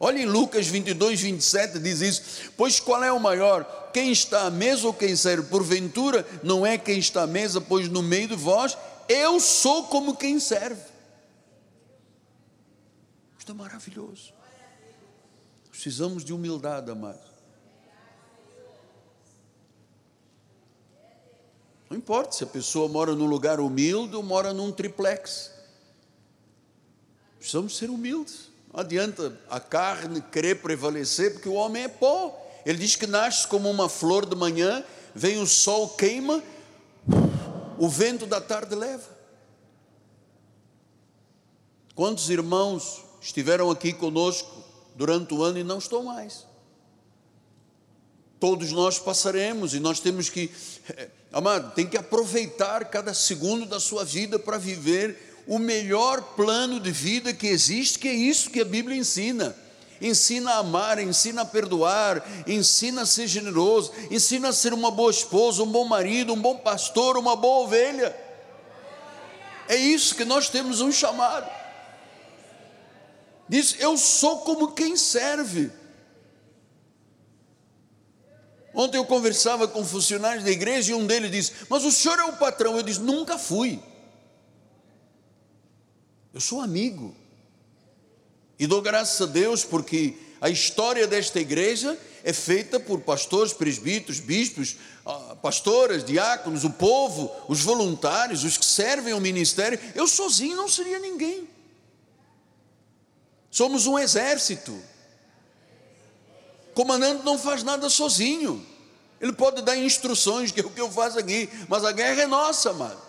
Olha 0.00 0.20
em 0.20 0.26
Lucas 0.26 0.66
22, 0.66 1.20
27, 1.20 1.78
diz 1.78 2.00
isso: 2.00 2.50
Pois 2.56 2.80
qual 2.80 3.04
é 3.04 3.12
o 3.12 3.20
maior? 3.20 3.90
Quem 3.92 4.10
está 4.10 4.46
à 4.46 4.50
mesa 4.50 4.86
ou 4.86 4.94
quem 4.94 5.14
serve? 5.14 5.48
Porventura, 5.48 6.26
não 6.42 6.66
é 6.66 6.78
quem 6.78 6.98
está 6.98 7.22
à 7.22 7.26
mesa, 7.26 7.60
pois 7.60 7.88
no 7.88 8.02
meio 8.02 8.28
de 8.28 8.34
vós, 8.34 8.76
eu 9.08 9.38
sou 9.38 9.84
como 9.84 10.16
quem 10.16 10.40
serve. 10.40 10.82
Isto 13.38 13.52
é 13.52 13.54
maravilhoso. 13.54 14.32
Precisamos 15.70 16.24
de 16.24 16.32
humildade, 16.32 16.90
amados. 16.90 17.31
Não 21.92 21.98
importa 21.98 22.32
se 22.32 22.42
a 22.42 22.46
pessoa 22.46 22.88
mora 22.88 23.14
num 23.14 23.26
lugar 23.26 23.60
humilde 23.60 24.16
ou 24.16 24.22
mora 24.22 24.54
num 24.54 24.72
triplex. 24.72 25.50
Precisamos 27.38 27.76
ser 27.76 27.90
humildes. 27.90 28.48
Não 28.72 28.80
adianta 28.80 29.38
a 29.50 29.60
carne 29.60 30.22
querer 30.22 30.62
prevalecer, 30.62 31.34
porque 31.34 31.50
o 31.50 31.52
homem 31.52 31.82
é 31.82 31.88
pó. 31.88 32.34
Ele 32.64 32.78
diz 32.78 32.96
que 32.96 33.06
nasce 33.06 33.46
como 33.46 33.70
uma 33.70 33.90
flor 33.90 34.24
de 34.24 34.34
manhã, 34.34 34.82
vem 35.14 35.38
o 35.38 35.46
sol, 35.46 35.90
queima, 35.90 36.42
o 37.78 37.86
vento 37.90 38.24
da 38.24 38.40
tarde 38.40 38.74
leva. 38.74 39.10
Quantos 41.94 42.30
irmãos 42.30 43.04
estiveram 43.20 43.70
aqui 43.70 43.92
conosco 43.92 44.64
durante 44.96 45.34
o 45.34 45.42
ano 45.42 45.58
e 45.58 45.62
não 45.62 45.76
estão 45.76 46.04
mais? 46.04 46.46
Todos 48.40 48.72
nós 48.72 48.98
passaremos 48.98 49.74
e 49.74 49.78
nós 49.78 50.00
temos 50.00 50.30
que 50.30 50.50
eh, 50.88 51.10
Amado, 51.32 51.72
tem 51.74 51.86
que 51.86 51.96
aproveitar 51.96 52.84
cada 52.86 53.14
segundo 53.14 53.64
da 53.64 53.80
sua 53.80 54.04
vida 54.04 54.38
para 54.38 54.58
viver 54.58 55.42
o 55.46 55.58
melhor 55.58 56.20
plano 56.36 56.78
de 56.78 56.90
vida 56.90 57.32
que 57.32 57.46
existe, 57.46 57.98
que 57.98 58.08
é 58.08 58.12
isso 58.12 58.50
que 58.50 58.60
a 58.60 58.64
Bíblia 58.64 58.96
ensina. 58.96 59.56
Ensina 60.00 60.52
a 60.52 60.58
amar, 60.58 60.98
ensina 60.98 61.42
a 61.42 61.44
perdoar, 61.44 62.22
ensina 62.46 63.02
a 63.02 63.06
ser 63.06 63.26
generoso, 63.28 63.92
ensina 64.10 64.48
a 64.48 64.52
ser 64.52 64.74
uma 64.74 64.90
boa 64.90 65.10
esposa, 65.10 65.62
um 65.62 65.70
bom 65.70 65.84
marido, 65.84 66.32
um 66.32 66.40
bom 66.40 66.58
pastor, 66.58 67.16
uma 67.16 67.36
boa 67.36 67.64
ovelha. 67.64 68.14
É 69.68 69.76
isso 69.76 70.14
que 70.14 70.24
nós 70.24 70.48
temos 70.48 70.80
um 70.80 70.92
chamado. 70.92 71.48
Diz: 73.48 73.76
Eu 73.78 73.96
sou 73.96 74.38
como 74.38 74.72
quem 74.72 74.96
serve. 74.96 75.70
Ontem 78.74 78.96
eu 78.96 79.04
conversava 79.04 79.68
com 79.68 79.84
funcionários 79.84 80.44
da 80.44 80.50
igreja 80.50 80.92
e 80.92 80.94
um 80.94 81.06
deles 81.06 81.30
disse: 81.30 81.52
Mas 81.68 81.84
o 81.84 81.92
senhor 81.92 82.18
é 82.18 82.24
o 82.24 82.36
patrão? 82.36 82.76
Eu 82.76 82.82
disse: 82.82 83.00
Nunca 83.00 83.38
fui. 83.38 83.80
Eu 86.32 86.40
sou 86.40 86.60
amigo. 86.60 87.14
E 88.58 88.66
dou 88.66 88.80
graças 88.80 89.20
a 89.20 89.30
Deus 89.30 89.64
porque 89.64 90.16
a 90.40 90.48
história 90.48 91.06
desta 91.06 91.38
igreja 91.40 91.98
é 92.24 92.32
feita 92.32 92.78
por 92.80 93.00
pastores, 93.00 93.52
presbíteros, 93.52 94.20
bispos, 94.20 94.76
ah, 95.04 95.36
pastoras, 95.42 96.04
diáconos, 96.04 96.64
o 96.64 96.70
povo, 96.70 97.30
os 97.48 97.60
voluntários, 97.60 98.44
os 98.44 98.56
que 98.56 98.64
servem 98.64 99.12
ao 99.12 99.20
ministério. 99.20 99.78
Eu 99.94 100.06
sozinho 100.06 100.56
não 100.56 100.68
seria 100.68 100.98
ninguém. 100.98 101.48
Somos 103.50 103.86
um 103.86 103.98
exército. 103.98 104.80
Comandante 106.74 107.24
não 107.24 107.38
faz 107.38 107.62
nada 107.62 107.88
sozinho. 107.88 108.64
Ele 109.20 109.32
pode 109.32 109.62
dar 109.62 109.76
instruções, 109.76 110.50
que 110.50 110.60
é 110.60 110.64
o 110.64 110.70
que 110.70 110.80
eu 110.80 110.90
faço 110.90 111.18
aqui, 111.18 111.48
mas 111.68 111.84
a 111.84 111.92
guerra 111.92 112.22
é 112.22 112.26
nossa, 112.26 112.72
mano. 112.72 113.00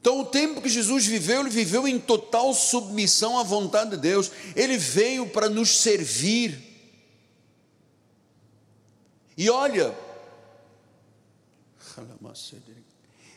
Então, 0.00 0.20
o 0.20 0.24
tempo 0.24 0.62
que 0.62 0.68
Jesus 0.68 1.06
viveu, 1.06 1.40
ele 1.40 1.50
viveu 1.50 1.86
em 1.86 1.98
total 1.98 2.54
submissão 2.54 3.38
à 3.38 3.42
vontade 3.42 3.90
de 3.90 3.96
Deus. 3.96 4.30
Ele 4.54 4.78
veio 4.78 5.28
para 5.28 5.48
nos 5.48 5.80
servir. 5.80 6.66
E 9.36 9.50
olha, 9.50 9.94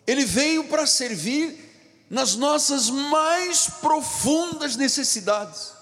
ele 0.06 0.26
veio 0.26 0.64
para 0.66 0.86
servir 0.86 2.06
nas 2.10 2.36
nossas 2.36 2.90
mais 2.90 3.68
profundas 3.68 4.76
necessidades. 4.76 5.81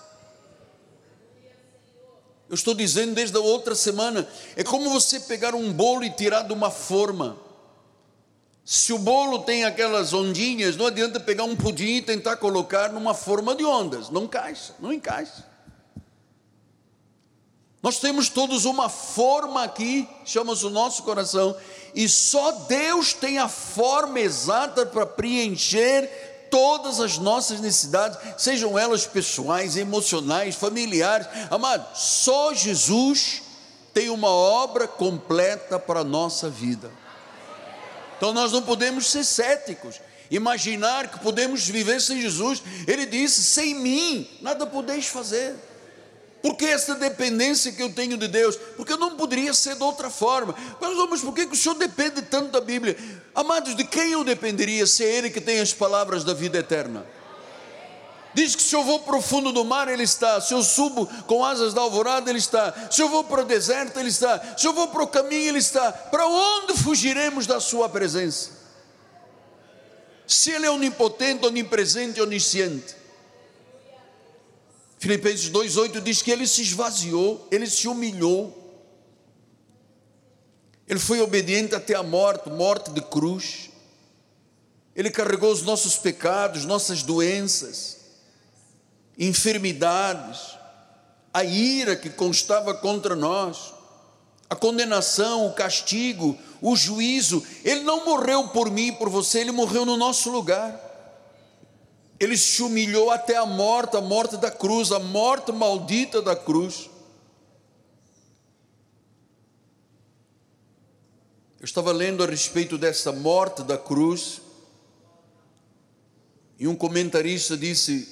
Eu 2.50 2.56
estou 2.56 2.74
dizendo 2.74 3.14
desde 3.14 3.38
a 3.38 3.40
outra 3.40 3.76
semana, 3.76 4.28
é 4.56 4.64
como 4.64 4.90
você 4.90 5.20
pegar 5.20 5.54
um 5.54 5.72
bolo 5.72 6.04
e 6.04 6.10
tirar 6.10 6.42
de 6.42 6.52
uma 6.52 6.72
forma. 6.72 7.38
Se 8.66 8.92
o 8.92 8.98
bolo 8.98 9.40
tem 9.40 9.66
aquelas 9.66 10.14
ondinhas, 10.14 10.76
não 10.76 10.88
adianta 10.88 11.20
pegar 11.20 11.44
um 11.44 11.56
pudim 11.56 11.98
e 11.98 12.02
tentar 12.02 12.38
colocar 12.38 12.92
numa 12.92 13.14
forma 13.14 13.56
de 13.56 13.64
ondas, 13.64 14.10
não 14.10 14.24
encaixa, 14.24 14.74
não 14.80 14.92
encaixa. 14.92 15.48
Nós 17.82 18.00
temos 18.00 18.30
todos 18.30 18.66
uma 18.66 18.90
forma 18.90 19.64
aqui, 19.64 20.10
chama-se 20.26 20.66
o 20.66 20.70
nosso 20.70 21.04
coração, 21.04 21.56
e 21.96 22.10
só 22.10 22.52
Deus 22.52 23.14
tem 23.14 23.38
a 23.38 23.48
forma 23.48 24.20
exata 24.20 24.86
para 24.86 25.06
preencher 25.06 26.29
todas 26.50 27.00
as 27.00 27.18
nossas 27.18 27.60
necessidades, 27.60 28.18
sejam 28.38 28.78
elas 28.78 29.06
pessoais, 29.06 29.78
emocionais, 29.78 30.56
familiares. 30.56 31.28
Amado, 31.50 31.96
só 31.96 32.54
Jesus 32.54 33.42
tem 33.94 34.10
uma 34.10 34.30
obra 34.30 34.88
completa 34.88 35.80
para 35.80 36.02
a 36.02 36.04
nossa 36.04 36.50
vida. 36.50 36.92
Então 38.18 38.34
nós 38.34 38.52
não 38.52 38.62
podemos 38.62 39.08
ser 39.08 39.24
céticos, 39.24 40.02
imaginar 40.30 41.10
que 41.10 41.20
podemos 41.20 41.66
viver 41.68 42.02
sem 42.02 42.22
Jesus. 42.22 42.62
Ele 42.88 43.06
disse: 43.06 43.42
sem 43.44 43.76
mim 43.76 44.30
nada 44.42 44.66
podeis 44.66 45.06
fazer. 45.08 45.56
Por 46.42 46.56
que 46.56 46.66
essa 46.66 46.96
dependência 46.96 47.72
que 47.72 47.84
eu 47.84 47.92
tenho 47.92 48.18
de 48.18 48.28
Deus? 48.28 48.56
Porque 48.78 48.94
eu 48.94 48.98
não 48.98 49.16
poderia 49.18 49.54
ser 49.54 49.76
de 49.76 49.84
outra 49.84 50.10
forma. 50.10 50.56
Mas, 50.80 50.98
mas 51.10 51.22
por 51.22 51.34
que 51.34 51.44
o 51.44 51.56
Senhor 51.56 51.76
depende 51.76 52.22
tanto 52.22 52.52
da 52.52 52.62
Bíblia? 52.62 52.98
Amados, 53.36 53.76
de 53.76 53.84
quem 53.84 54.12
eu 54.14 54.24
dependeria 54.24 54.88
se 54.88 55.04
é 55.04 55.18
Ele 55.18 55.30
que 55.30 55.42
tem 55.42 55.60
as 55.60 55.74
palavras 55.74 56.24
da 56.24 56.34
vida 56.34 56.58
eterna? 56.58 57.06
Diz 58.34 58.56
que 58.56 58.62
se 58.62 58.76
eu 58.76 58.84
vou 58.84 59.00
para 59.00 59.18
o 59.18 59.22
fundo 59.22 59.52
do 59.52 59.66
mar, 59.66 59.90
Ele 59.90 60.04
está. 60.04 60.40
Se 60.40 60.54
eu 60.54 60.64
subo 60.64 61.08
com 61.26 61.44
asas 61.44 61.74
da 61.74 61.82
alvorada, 61.82 62.30
Ele 62.30 62.40
está. 62.40 62.74
Se 62.90 63.02
eu 63.02 63.10
vou 63.10 63.24
para 63.24 63.42
o 63.42 63.46
deserto, 63.46 64.00
Ele 64.00 64.10
está. 64.10 64.56
Se 64.58 64.66
eu 64.66 64.72
vou 64.72 64.88
para 64.88 65.04
o 65.04 65.08
caminho, 65.08 65.50
Ele 65.50 65.58
está. 65.58 65.92
Para 65.92 66.26
onde 66.26 66.74
fugiremos 66.76 67.46
da 67.48 67.60
Sua 67.60 67.90
presença? 67.90 68.52
Se 70.26 70.52
Ele 70.52 70.68
é 70.68 70.72
onipotente, 70.72 71.46
onipresente, 71.46 72.22
onisciente. 72.22 72.99
Filipenses 75.00 75.50
2,8 75.50 76.02
diz 76.02 76.22
que 76.22 76.30
ele 76.30 76.46
se 76.46 76.62
esvaziou, 76.62 77.48
ele 77.50 77.68
se 77.68 77.88
humilhou, 77.88 78.60
ele 80.90 81.00
foi 81.00 81.22
obediente 81.22 81.76
até 81.76 81.94
a 81.94 82.02
morte 82.02 82.50
morte 82.50 82.90
de 82.90 83.02
cruz. 83.02 83.70
Ele 84.96 85.12
carregou 85.12 85.52
os 85.52 85.62
nossos 85.62 85.98
pecados, 85.98 86.66
nossas 86.66 87.04
doenças, 87.04 87.98
enfermidades, 89.16 90.58
a 91.32 91.44
ira 91.44 91.96
que 91.96 92.10
constava 92.10 92.74
contra 92.74 93.16
nós, 93.16 93.72
a 94.50 94.56
condenação, 94.56 95.46
o 95.46 95.54
castigo, 95.54 96.36
o 96.60 96.76
juízo. 96.76 97.46
Ele 97.64 97.82
não 97.82 98.04
morreu 98.04 98.48
por 98.48 98.72
mim 98.72 98.88
e 98.88 98.92
por 98.94 99.10
você, 99.10 99.42
ele 99.42 99.52
morreu 99.52 99.86
no 99.86 99.96
nosso 99.96 100.32
lugar. 100.32 100.89
Ele 102.20 102.38
se 102.38 102.62
humilhou 102.62 103.10
até 103.10 103.38
a 103.38 103.46
morte, 103.46 103.96
a 103.96 104.02
morte 104.02 104.36
da 104.36 104.52
cruz, 104.52 104.92
a 104.92 105.00
morte 105.00 105.52
maldita 105.52 106.22
da 106.22 106.36
cruz. 106.36 106.90
Eu 111.60 111.66
estava 111.66 111.92
lendo 111.92 112.24
a 112.24 112.28
respeito 112.28 112.78
dessa 112.78 113.12
morte 113.12 113.64
da 113.64 113.78
cruz, 113.78 114.42
e 116.58 116.68
um 116.68 116.76
comentarista 116.76 117.56
disse: 117.56 118.08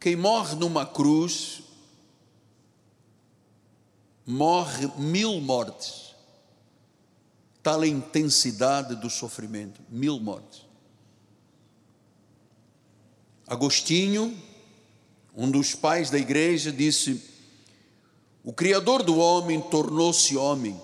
quem 0.00 0.16
morre 0.16 0.54
numa 0.56 0.86
cruz, 0.86 1.62
morre 4.26 4.86
mil 4.96 5.38
mortes, 5.40 6.14
tal 7.62 7.82
a 7.82 7.86
intensidade 7.86 8.96
do 8.96 9.10
sofrimento 9.10 9.82
mil 9.88 10.18
mortes. 10.18 10.61
Agostinho, 13.52 14.34
um 15.36 15.50
dos 15.50 15.74
pais 15.74 16.08
da 16.08 16.16
igreja, 16.16 16.72
disse: 16.72 17.22
O 18.42 18.50
Criador 18.50 19.02
do 19.02 19.18
homem 19.18 19.60
tornou-se 19.60 20.34
homem. 20.38 20.80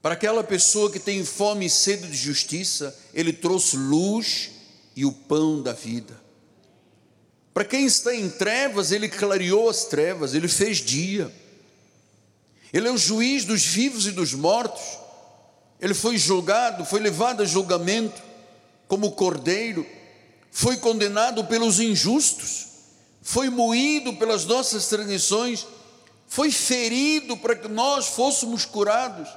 Para 0.00 0.14
aquela 0.14 0.44
pessoa 0.44 0.92
que 0.92 1.00
tem 1.00 1.24
fome 1.24 1.66
e 1.66 1.70
sede 1.70 2.06
de 2.06 2.16
justiça, 2.16 2.96
ele 3.12 3.32
trouxe 3.32 3.76
luz 3.76 4.50
e 4.94 5.04
o 5.04 5.10
pão 5.10 5.60
da 5.60 5.72
vida. 5.72 6.16
Para 7.52 7.64
quem 7.64 7.86
está 7.86 8.14
em 8.14 8.30
trevas, 8.30 8.92
ele 8.92 9.08
clareou 9.08 9.68
as 9.68 9.86
trevas, 9.86 10.34
ele 10.34 10.46
fez 10.46 10.76
dia. 10.78 11.34
Ele 12.72 12.86
é 12.86 12.92
o 12.92 12.96
juiz 12.96 13.44
dos 13.44 13.66
vivos 13.66 14.06
e 14.06 14.12
dos 14.12 14.34
mortos. 14.34 15.00
Ele 15.80 15.94
foi 15.94 16.16
julgado, 16.16 16.84
foi 16.84 17.00
levado 17.00 17.42
a 17.42 17.44
julgamento 17.44 18.29
como 18.90 19.12
cordeiro, 19.12 19.86
foi 20.50 20.76
condenado 20.76 21.44
pelos 21.44 21.78
injustos, 21.78 22.66
foi 23.22 23.48
moído 23.48 24.14
pelas 24.14 24.44
nossas 24.44 24.88
transgressões, 24.88 25.64
foi 26.26 26.50
ferido 26.50 27.36
para 27.36 27.54
que 27.54 27.68
nós 27.68 28.08
fôssemos 28.08 28.64
curados. 28.64 29.28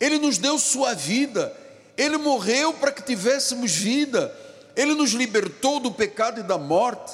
Ele 0.00 0.18
nos 0.18 0.38
deu 0.38 0.58
sua 0.58 0.94
vida, 0.94 1.54
ele 1.94 2.16
morreu 2.16 2.72
para 2.72 2.90
que 2.90 3.02
tivéssemos 3.02 3.70
vida, 3.72 4.34
ele 4.74 4.94
nos 4.94 5.10
libertou 5.10 5.78
do 5.78 5.92
pecado 5.92 6.40
e 6.40 6.42
da 6.42 6.56
morte. 6.56 7.12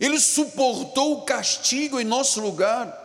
Ele 0.00 0.18
suportou 0.18 1.18
o 1.18 1.22
castigo 1.22 2.00
em 2.00 2.04
nosso 2.04 2.40
lugar. 2.40 3.04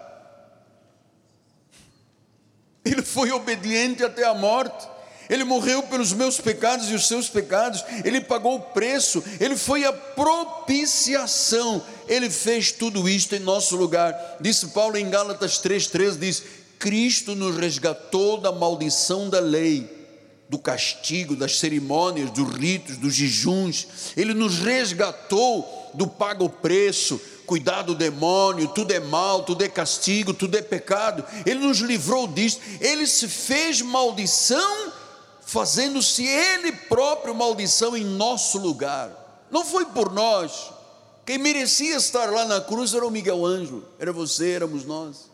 Ele 2.85 3.01
foi 3.01 3.29
obediente 3.31 4.05
até 4.05 4.23
a 4.23 4.33
morte. 4.33 4.90
Ele 5.31 5.45
morreu 5.45 5.81
pelos 5.83 6.11
meus 6.11 6.41
pecados 6.41 6.91
e 6.91 6.93
os 6.93 7.07
seus 7.07 7.29
pecados, 7.29 7.85
ele 8.03 8.19
pagou 8.19 8.55
o 8.55 8.59
preço, 8.59 9.23
ele 9.39 9.55
foi 9.55 9.85
a 9.85 9.93
propiciação, 9.93 11.81
ele 12.05 12.29
fez 12.29 12.73
tudo 12.73 13.07
isto 13.07 13.33
em 13.33 13.39
nosso 13.39 13.77
lugar. 13.77 14.13
Disse 14.41 14.67
Paulo 14.67 14.97
em 14.97 15.09
Gálatas 15.09 15.53
3,13: 15.53 16.17
diz: 16.19 16.43
Cristo 16.77 17.33
nos 17.33 17.55
resgatou 17.55 18.41
da 18.41 18.51
maldição 18.51 19.29
da 19.29 19.39
lei, 19.39 19.89
do 20.49 20.59
castigo, 20.59 21.33
das 21.33 21.59
cerimônias, 21.59 22.29
dos 22.31 22.53
ritos, 22.53 22.97
dos 22.97 23.13
jejuns, 23.13 23.87
ele 24.17 24.33
nos 24.33 24.59
resgatou 24.59 25.91
do 25.93 26.07
pago 26.07 26.49
preço, 26.49 27.21
cuidar 27.45 27.83
do 27.83 27.95
demônio, 27.95 28.67
tudo 28.67 28.91
é 28.91 28.99
mal, 28.99 29.43
tudo 29.43 29.63
é 29.63 29.69
castigo, 29.69 30.33
tudo 30.33 30.57
é 30.57 30.61
pecado. 30.61 31.23
Ele 31.45 31.59
nos 31.59 31.79
livrou 31.79 32.27
disso. 32.27 32.59
Ele 32.79 33.07
se 33.07 33.27
fez 33.27 33.81
maldição 33.81 34.91
fazendo-se 35.51 36.25
Ele 36.25 36.71
próprio 36.71 37.35
maldição 37.35 37.97
em 37.97 38.05
nosso 38.05 38.57
lugar. 38.57 39.47
Não 39.51 39.65
foi 39.65 39.83
por 39.83 40.09
nós. 40.09 40.71
Quem 41.25 41.37
merecia 41.37 41.97
estar 41.97 42.31
lá 42.31 42.45
na 42.45 42.61
cruz 42.61 42.93
era 42.93 43.05
o 43.05 43.11
Miguel 43.11 43.45
Ângelo, 43.45 43.85
era 43.99 44.13
você, 44.13 44.51
éramos 44.51 44.85
nós. 44.85 45.29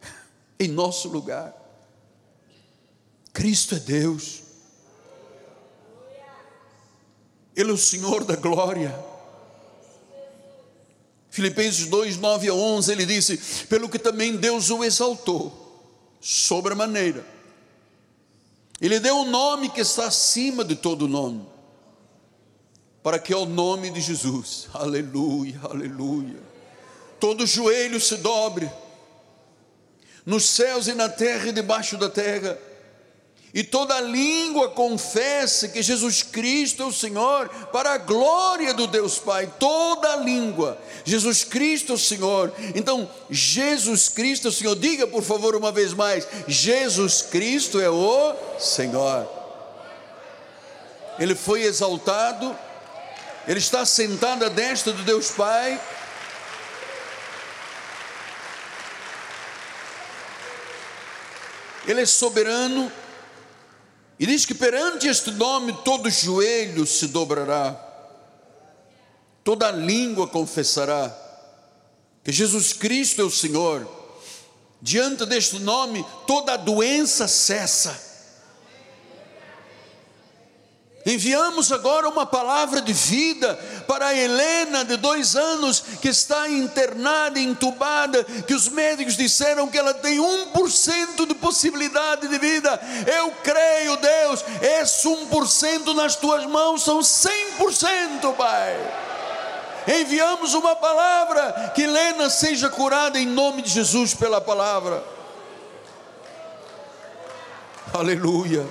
Em 0.58 0.68
nosso 0.68 1.08
lugar. 1.08 1.54
Cristo 3.30 3.74
é 3.74 3.78
Deus. 3.78 4.42
Ele 7.54 7.70
é 7.70 7.74
o 7.74 7.78
Senhor 7.78 8.24
da 8.24 8.36
glória. 8.36 8.98
Filipenses 11.28 11.86
2, 11.86 12.16
9 12.16 12.48
a 12.48 12.54
11, 12.54 12.90
ele 12.90 13.06
disse: 13.06 13.66
Pelo 13.66 13.88
que 13.88 13.98
também 13.98 14.36
Deus 14.36 14.70
o 14.70 14.82
exaltou, 14.82 15.78
sobremaneira 16.20 17.39
ele 18.80 18.98
deu 18.98 19.16
um 19.16 19.30
nome 19.30 19.68
que 19.68 19.80
está 19.80 20.06
acima 20.06 20.64
de 20.64 20.74
todo 20.74 21.06
nome, 21.06 21.46
para 23.02 23.18
que 23.18 23.32
é 23.32 23.36
o 23.36 23.46
nome 23.46 23.90
de 23.90 24.00
Jesus, 24.00 24.68
aleluia, 24.72 25.60
aleluia. 25.62 26.40
Todo 27.18 27.46
joelho 27.46 28.00
se 28.00 28.16
dobre, 28.16 28.70
nos 30.24 30.44
céus 30.44 30.86
e 30.86 30.94
na 30.94 31.08
terra 31.08 31.48
e 31.48 31.52
debaixo 31.52 31.98
da 31.98 32.08
terra, 32.08 32.58
e 33.52 33.64
toda 33.64 34.00
língua 34.00 34.68
confesse 34.68 35.70
que 35.70 35.82
Jesus 35.82 36.22
Cristo 36.22 36.84
é 36.84 36.86
o 36.86 36.92
Senhor, 36.92 37.48
para 37.72 37.94
a 37.94 37.98
glória 37.98 38.72
do 38.72 38.86
Deus 38.86 39.18
Pai, 39.18 39.52
toda 39.58 40.16
língua, 40.16 40.78
Jesus 41.04 41.42
Cristo 41.42 41.92
é 41.92 41.94
o 41.96 41.98
Senhor. 41.98 42.52
Então, 42.76 43.10
Jesus 43.28 44.08
Cristo 44.08 44.46
é 44.46 44.50
o 44.50 44.52
Senhor, 44.52 44.76
diga 44.76 45.06
por 45.06 45.22
favor 45.22 45.56
uma 45.56 45.72
vez 45.72 45.92
mais: 45.92 46.26
Jesus 46.46 47.22
Cristo 47.22 47.80
é 47.80 47.90
o 47.90 48.36
Senhor. 48.58 49.28
Ele 51.18 51.34
foi 51.34 51.62
exaltado, 51.62 52.56
ele 53.48 53.58
está 53.58 53.84
sentado 53.84 54.44
à 54.44 54.48
destra 54.48 54.92
do 54.92 55.02
Deus 55.02 55.30
Pai. 55.30 55.80
Ele 61.86 62.02
é 62.02 62.06
soberano, 62.06 62.92
e 64.20 64.26
diz 64.26 64.44
que 64.44 64.54
perante 64.54 65.08
este 65.08 65.30
nome 65.30 65.72
todo 65.82 66.10
joelho 66.10 66.86
se 66.86 67.08
dobrará, 67.08 67.72
toda 69.42 69.70
língua 69.70 70.28
confessará 70.28 71.10
que 72.22 72.30
Jesus 72.30 72.74
Cristo 72.74 73.22
é 73.22 73.24
o 73.24 73.30
Senhor. 73.30 73.88
Diante 74.82 75.24
deste 75.24 75.58
nome, 75.58 76.04
toda 76.26 76.58
doença 76.58 77.26
cessa 77.26 78.09
Enviamos 81.04 81.72
agora 81.72 82.08
uma 82.10 82.26
palavra 82.26 82.82
de 82.82 82.92
vida 82.92 83.54
para 83.86 84.08
a 84.08 84.14
Helena, 84.14 84.84
de 84.84 84.98
dois 84.98 85.34
anos, 85.34 85.82
que 86.00 86.08
está 86.08 86.46
internada, 86.48 87.40
entubada, 87.40 88.22
que 88.22 88.52
os 88.52 88.68
médicos 88.68 89.16
disseram 89.16 89.66
que 89.66 89.78
ela 89.78 89.94
tem 89.94 90.18
1% 90.18 91.26
de 91.26 91.34
possibilidade 91.34 92.28
de 92.28 92.38
vida. 92.38 92.78
Eu 93.18 93.32
creio, 93.42 93.96
Deus, 93.96 94.44
esse 94.60 95.08
1% 95.08 95.94
nas 95.94 96.16
tuas 96.16 96.44
mãos 96.44 96.82
são 96.82 97.00
100%, 97.00 98.34
Pai. 98.36 98.76
Enviamos 100.00 100.52
uma 100.52 100.76
palavra, 100.76 101.72
que 101.74 101.82
Helena 101.82 102.28
seja 102.28 102.68
curada 102.68 103.18
em 103.18 103.26
nome 103.26 103.62
de 103.62 103.70
Jesus 103.70 104.12
pela 104.12 104.40
palavra. 104.40 105.02
Aleluia. 107.94 108.66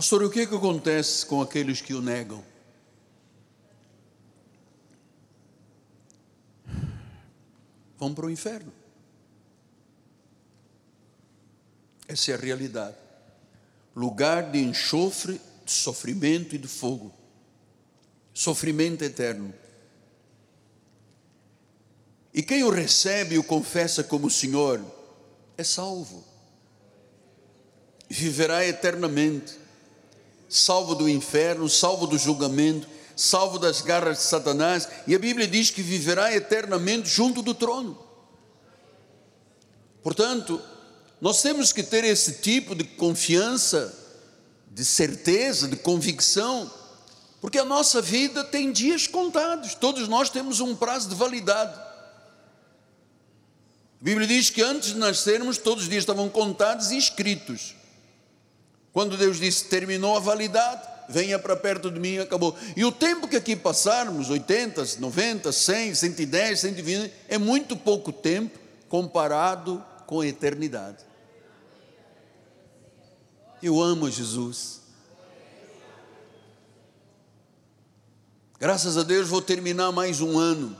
Pastor, 0.00 0.22
o 0.22 0.30
que, 0.30 0.40
é 0.40 0.46
que 0.46 0.54
acontece 0.54 1.26
com 1.26 1.42
aqueles 1.42 1.82
que 1.82 1.92
o 1.92 2.00
negam? 2.00 2.42
Vão 7.98 8.14
para 8.14 8.24
o 8.24 8.30
inferno. 8.30 8.72
Essa 12.08 12.30
é 12.30 12.34
a 12.34 12.38
realidade. 12.38 12.96
Lugar 13.94 14.50
de 14.50 14.60
enxofre, 14.60 15.38
de 15.66 15.70
sofrimento 15.70 16.54
e 16.54 16.58
de 16.58 16.66
fogo. 16.66 17.12
Sofrimento 18.32 19.04
eterno. 19.04 19.52
E 22.32 22.42
quem 22.42 22.64
o 22.64 22.70
recebe 22.70 23.34
e 23.34 23.38
o 23.38 23.44
confessa 23.44 24.02
como 24.02 24.30
Senhor 24.30 24.82
é 25.58 25.62
salvo. 25.62 26.24
Viverá 28.08 28.64
eternamente 28.64 29.59
salvo 30.50 30.96
do 30.96 31.08
inferno, 31.08 31.68
salvo 31.68 32.08
do 32.08 32.18
julgamento, 32.18 32.88
salvo 33.14 33.58
das 33.58 33.80
garras 33.80 34.18
de 34.18 34.24
Satanás, 34.24 34.88
e 35.06 35.14
a 35.14 35.18
Bíblia 35.18 35.46
diz 35.46 35.70
que 35.70 35.80
viverá 35.80 36.34
eternamente 36.34 37.08
junto 37.08 37.40
do 37.40 37.54
trono. 37.54 37.96
Portanto, 40.02 40.60
nós 41.20 41.40
temos 41.40 41.72
que 41.72 41.82
ter 41.82 42.02
esse 42.02 42.34
tipo 42.34 42.74
de 42.74 42.82
confiança, 42.82 43.96
de 44.72 44.84
certeza, 44.84 45.68
de 45.68 45.76
convicção, 45.76 46.70
porque 47.40 47.58
a 47.58 47.64
nossa 47.64 48.02
vida 48.02 48.42
tem 48.42 48.72
dias 48.72 49.06
contados, 49.06 49.74
todos 49.74 50.08
nós 50.08 50.30
temos 50.30 50.60
um 50.60 50.74
prazo 50.74 51.08
de 51.08 51.14
validade. 51.14 51.78
A 54.00 54.04
Bíblia 54.04 54.26
diz 54.26 54.50
que 54.50 54.62
antes 54.62 54.94
de 54.94 54.98
nascermos, 54.98 55.58
todos 55.58 55.84
os 55.84 55.88
dias 55.88 56.02
estavam 56.02 56.28
contados 56.28 56.90
e 56.90 56.96
escritos. 56.96 57.74
Quando 58.92 59.16
Deus 59.16 59.38
disse 59.38 59.66
terminou 59.66 60.16
a 60.16 60.20
validade, 60.20 60.82
venha 61.08 61.38
para 61.38 61.56
perto 61.56 61.90
de 61.90 62.00
mim, 62.00 62.18
acabou. 62.18 62.56
E 62.76 62.84
o 62.84 62.92
tempo 62.92 63.28
que 63.28 63.36
aqui 63.36 63.54
passarmos, 63.54 64.30
80, 64.30 64.84
90, 64.98 65.52
100, 65.52 65.94
110, 65.94 66.60
120, 66.60 67.12
é 67.28 67.38
muito 67.38 67.76
pouco 67.76 68.12
tempo 68.12 68.58
comparado 68.88 69.84
com 70.06 70.20
a 70.20 70.26
eternidade. 70.26 70.98
Eu 73.62 73.80
amo 73.80 74.10
Jesus. 74.10 74.80
Graças 78.58 78.98
a 78.98 79.02
Deus 79.02 79.28
vou 79.28 79.40
terminar 79.40 79.92
mais 79.92 80.20
um 80.20 80.38
ano, 80.38 80.76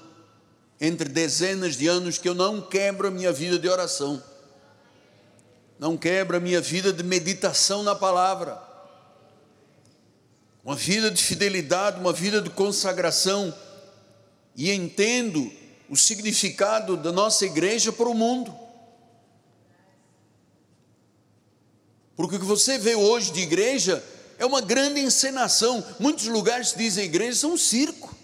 entre 0.80 1.08
dezenas 1.08 1.76
de 1.76 1.86
anos 1.86 2.18
que 2.18 2.28
eu 2.28 2.34
não 2.34 2.60
quebro 2.60 3.08
a 3.08 3.10
minha 3.10 3.32
vida 3.32 3.58
de 3.58 3.68
oração 3.68 4.22
não 5.80 5.96
quebra 5.96 6.36
a 6.36 6.40
minha 6.40 6.60
vida 6.60 6.92
de 6.92 7.02
meditação 7.02 7.82
na 7.82 7.94
palavra. 7.94 8.62
Uma 10.62 10.76
vida 10.76 11.10
de 11.10 11.22
fidelidade, 11.22 11.98
uma 11.98 12.12
vida 12.12 12.42
de 12.42 12.50
consagração. 12.50 13.56
E 14.54 14.70
entendo 14.70 15.50
o 15.88 15.96
significado 15.96 16.98
da 16.98 17.10
nossa 17.10 17.46
igreja 17.46 17.90
para 17.90 18.10
o 18.10 18.14
mundo. 18.14 18.54
Porque 22.14 22.36
o 22.36 22.38
que 22.38 22.44
você 22.44 22.76
vê 22.76 22.94
hoje 22.94 23.32
de 23.32 23.40
igreja 23.40 24.04
é 24.38 24.44
uma 24.44 24.60
grande 24.60 25.00
encenação. 25.00 25.82
Muitos 25.98 26.26
lugares 26.26 26.74
dizem 26.76 27.06
igreja 27.06 27.38
são 27.38 27.54
um 27.54 27.56
circo. 27.56 28.14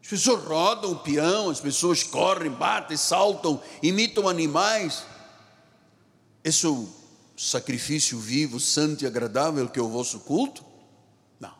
As 0.00 0.06
pessoas 0.06 0.44
rodam 0.44 0.92
o 0.92 1.00
peão, 1.00 1.50
as 1.50 1.58
pessoas 1.60 2.04
correm, 2.04 2.52
batem, 2.52 2.96
saltam, 2.96 3.60
imitam 3.82 4.28
animais. 4.28 5.10
Esse 6.44 6.66
é 6.66 6.68
o 6.68 6.88
sacrifício 7.36 8.18
vivo, 8.18 8.58
santo 8.58 9.04
e 9.04 9.06
agradável 9.06 9.68
que 9.68 9.78
é 9.78 9.82
o 9.82 9.88
vosso 9.88 10.20
culto? 10.20 10.64
Não. 11.38 11.54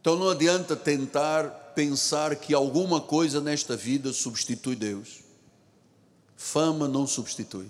Então 0.00 0.16
não 0.16 0.30
adianta 0.30 0.74
tentar 0.74 1.48
pensar 1.74 2.34
que 2.36 2.54
alguma 2.54 3.00
coisa 3.00 3.40
nesta 3.40 3.76
vida 3.76 4.12
substitui 4.12 4.74
Deus. 4.74 5.20
Fama 6.36 6.88
não 6.88 7.06
substitui. 7.06 7.66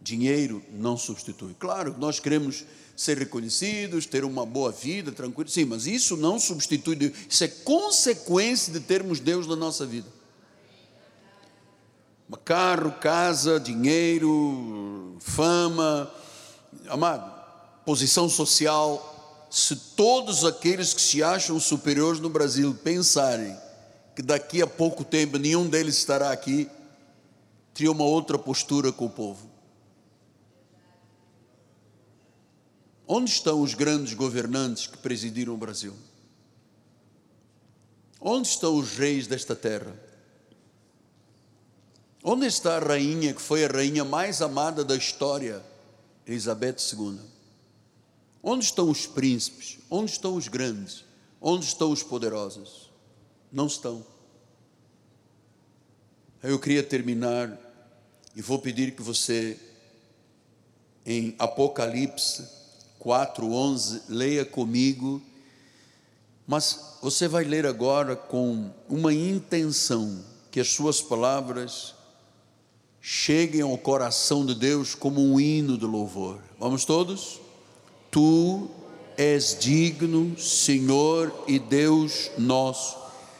Dinheiro 0.00 0.62
não 0.72 0.96
substitui. 0.96 1.54
Claro, 1.58 1.94
nós 1.98 2.18
queremos 2.18 2.64
ser 2.96 3.18
reconhecidos, 3.18 4.06
ter 4.06 4.24
uma 4.24 4.44
boa 4.44 4.72
vida, 4.72 5.12
tranquilo. 5.12 5.48
Sim, 5.48 5.66
mas 5.66 5.86
isso 5.86 6.16
não 6.16 6.38
substitui 6.38 6.96
Deus. 6.96 7.12
Isso 7.28 7.44
é 7.44 7.48
consequência 7.48 8.72
de 8.72 8.80
termos 8.80 9.20
Deus 9.20 9.46
na 9.46 9.54
nossa 9.54 9.86
vida 9.86 10.21
carro, 12.36 12.92
casa, 12.92 13.58
dinheiro, 13.58 15.16
fama, 15.20 16.12
amado, 16.88 17.32
posição 17.84 18.28
social. 18.28 19.46
Se 19.50 19.76
todos 19.76 20.44
aqueles 20.44 20.94
que 20.94 21.00
se 21.00 21.22
acham 21.22 21.58
superiores 21.60 22.20
no 22.20 22.30
Brasil 22.30 22.74
pensarem 22.82 23.56
que 24.14 24.22
daqui 24.22 24.62
a 24.62 24.66
pouco 24.66 25.04
tempo 25.04 25.38
nenhum 25.38 25.68
deles 25.68 25.96
estará 25.96 26.30
aqui, 26.30 26.68
teria 27.74 27.90
uma 27.90 28.04
outra 28.04 28.38
postura 28.38 28.92
com 28.92 29.06
o 29.06 29.10
povo. 29.10 29.50
Onde 33.06 33.30
estão 33.30 33.60
os 33.60 33.74
grandes 33.74 34.14
governantes 34.14 34.86
que 34.86 34.96
presidiram 34.96 35.54
o 35.54 35.58
Brasil? 35.58 35.94
Onde 38.20 38.48
estão 38.48 38.76
os 38.76 38.96
reis 38.96 39.26
desta 39.26 39.56
terra? 39.56 39.94
Onde 42.24 42.46
está 42.46 42.76
a 42.76 42.78
rainha 42.78 43.34
que 43.34 43.42
foi 43.42 43.64
a 43.64 43.68
rainha 43.68 44.04
mais 44.04 44.40
amada 44.40 44.84
da 44.84 44.94
história, 44.94 45.60
Elizabeth 46.24 46.76
II? 46.92 47.18
Onde 48.40 48.64
estão 48.64 48.88
os 48.88 49.06
príncipes? 49.06 49.78
Onde 49.90 50.12
estão 50.12 50.36
os 50.36 50.46
grandes? 50.46 51.04
Onde 51.40 51.64
estão 51.64 51.90
os 51.90 52.04
poderosos? 52.04 52.92
Não 53.50 53.66
estão. 53.66 54.06
Eu 56.40 56.60
queria 56.60 56.82
terminar 56.84 57.58
e 58.36 58.40
vou 58.40 58.60
pedir 58.60 58.94
que 58.94 59.02
você, 59.02 59.58
em 61.04 61.34
Apocalipse 61.40 62.48
4:11, 63.00 64.02
leia 64.08 64.44
comigo, 64.44 65.20
mas 66.46 66.98
você 67.02 67.26
vai 67.26 67.42
ler 67.42 67.66
agora 67.66 68.14
com 68.14 68.70
uma 68.88 69.12
intenção 69.12 70.24
que 70.52 70.60
as 70.60 70.68
suas 70.68 71.02
palavras 71.02 71.94
cheguem 73.04 73.62
ao 73.62 73.76
coração 73.76 74.46
de 74.46 74.54
Deus 74.54 74.94
como 74.94 75.20
um 75.20 75.40
hino 75.40 75.76
de 75.76 75.84
louvor. 75.84 76.38
Vamos 76.56 76.84
todos? 76.84 77.40
Tu 78.12 78.70
és 79.16 79.56
digno, 79.58 80.38
Senhor 80.38 81.32
e 81.48 81.58
Deus 81.58 82.30
nosso, 82.38 82.96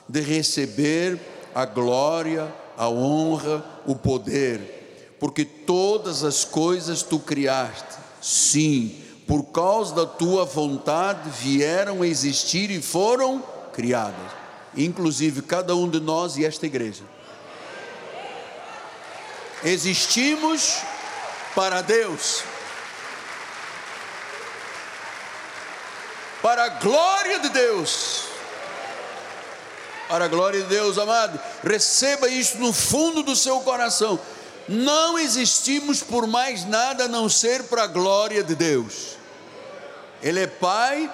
de 0.08 0.20
receber 0.20 1.20
a 1.54 1.64
glória, 1.64 2.52
a 2.76 2.88
honra, 2.88 3.64
o 3.86 3.94
poder, 3.94 5.14
porque 5.20 5.44
todas 5.44 6.24
as 6.24 6.44
coisas 6.44 7.02
tu 7.02 7.20
criaste, 7.20 7.96
sim, 8.20 8.96
por 9.28 9.44
causa 9.44 9.94
da 9.94 10.06
tua 10.06 10.44
vontade 10.44 11.30
vieram 11.30 12.02
a 12.02 12.06
existir 12.06 12.70
e 12.70 12.82
foram 12.82 13.42
criadas, 13.72 14.32
inclusive 14.76 15.40
cada 15.42 15.76
um 15.76 15.88
de 15.88 16.00
nós 16.00 16.36
e 16.36 16.44
esta 16.44 16.66
igreja. 16.66 17.04
Existimos 19.64 20.78
para 21.54 21.82
Deus. 21.82 22.42
Para 26.42 26.64
a 26.64 26.68
glória 26.68 27.38
de 27.38 27.48
Deus. 27.50 28.24
Para 30.08 30.24
a 30.24 30.28
glória 30.28 30.60
de 30.60 30.66
Deus, 30.66 30.98
amado, 30.98 31.40
receba 31.62 32.28
isso 32.28 32.58
no 32.58 32.72
fundo 32.72 33.22
do 33.22 33.36
seu 33.36 33.60
coração. 33.60 34.20
Não 34.68 35.18
existimos 35.18 36.02
por 36.02 36.26
mais 36.26 36.64
nada 36.64 37.04
a 37.04 37.08
não 37.08 37.28
ser 37.28 37.64
para 37.64 37.84
a 37.84 37.86
glória 37.86 38.42
de 38.42 38.54
Deus. 38.54 39.16
Ele 40.22 40.40
é 40.40 40.46
pai, 40.46 41.10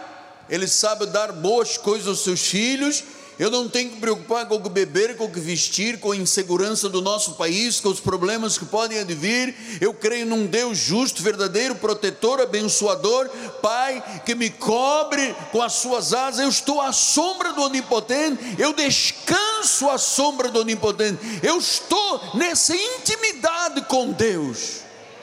ele 0.49 0.67
sabe 0.67 1.07
dar 1.07 1.33
boas 1.33 1.77
coisas 1.77 2.09
aos 2.09 2.25
seus 2.25 2.41
filhos, 2.41 3.05
eu 3.39 3.53
não 3.53 3.69
tenho 3.69 3.91
que 3.91 3.95
me 3.95 4.01
preocupar 4.01 4.47
com 4.47 4.57
o 4.57 4.61
que 4.61 4.69
beber, 4.69 5.17
com 5.17 5.27
o 5.27 5.31
que 5.31 5.39
vestir, 5.39 6.01
com 6.01 6.11
a 6.11 6.17
insegurança 6.17 6.89
do 6.89 7.01
nosso 7.01 7.35
país, 7.35 7.79
com 7.79 7.89
os 7.89 8.01
problemas 8.01 8.59
que 8.59 8.65
podem 8.65 8.99
advir. 8.99 9.55
Eu 9.81 9.95
creio 9.95 10.27
num 10.27 10.45
Deus 10.45 10.77
justo, 10.77 11.23
verdadeiro, 11.23 11.77
protetor, 11.77 12.41
abençoador, 12.41 13.29
Pai, 13.63 14.23
que 14.27 14.35
me 14.35 14.51
cobre 14.51 15.37
com 15.53 15.63
as 15.63 15.75
suas 15.75 16.13
asas. 16.13 16.41
Eu 16.41 16.49
estou 16.49 16.81
à 16.81 16.93
sombra 16.93 17.53
do 17.53 17.63
Onipotente, 17.63 18.43
eu 18.59 18.73
descanso 18.73 19.89
à 19.89 19.99
sombra 19.99 20.49
do 20.49 20.61
Onipotente. 20.61 21.21
Eu 21.41 21.59
estou 21.59 22.21
nessa 22.35 22.75
intimidade 22.75 23.83
com 23.83 24.11
Deus. 24.11 24.81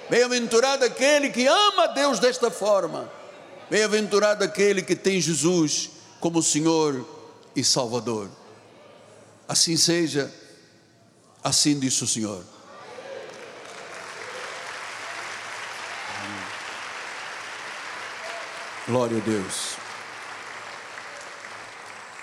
Bem-aventurado 0.10 0.86
aquele 0.86 1.32
que 1.32 1.46
ama 1.48 1.88
Deus 1.90 2.20
desta 2.20 2.50
forma. 2.50 3.12
Bem-aventurado 3.70 4.42
aquele 4.42 4.82
que 4.82 4.96
tem 4.96 5.20
Jesus 5.20 5.90
como 6.22 6.42
Senhor 6.42 7.15
e 7.56 7.64
Salvador. 7.64 8.30
Assim 9.48 9.78
seja, 9.78 10.34
assim 11.44 11.80
disse 11.80 12.04
o 12.04 12.08
Senhor. 12.08 12.44
Glória 18.88 19.18
a 19.18 19.22
Deus. 19.22 19.78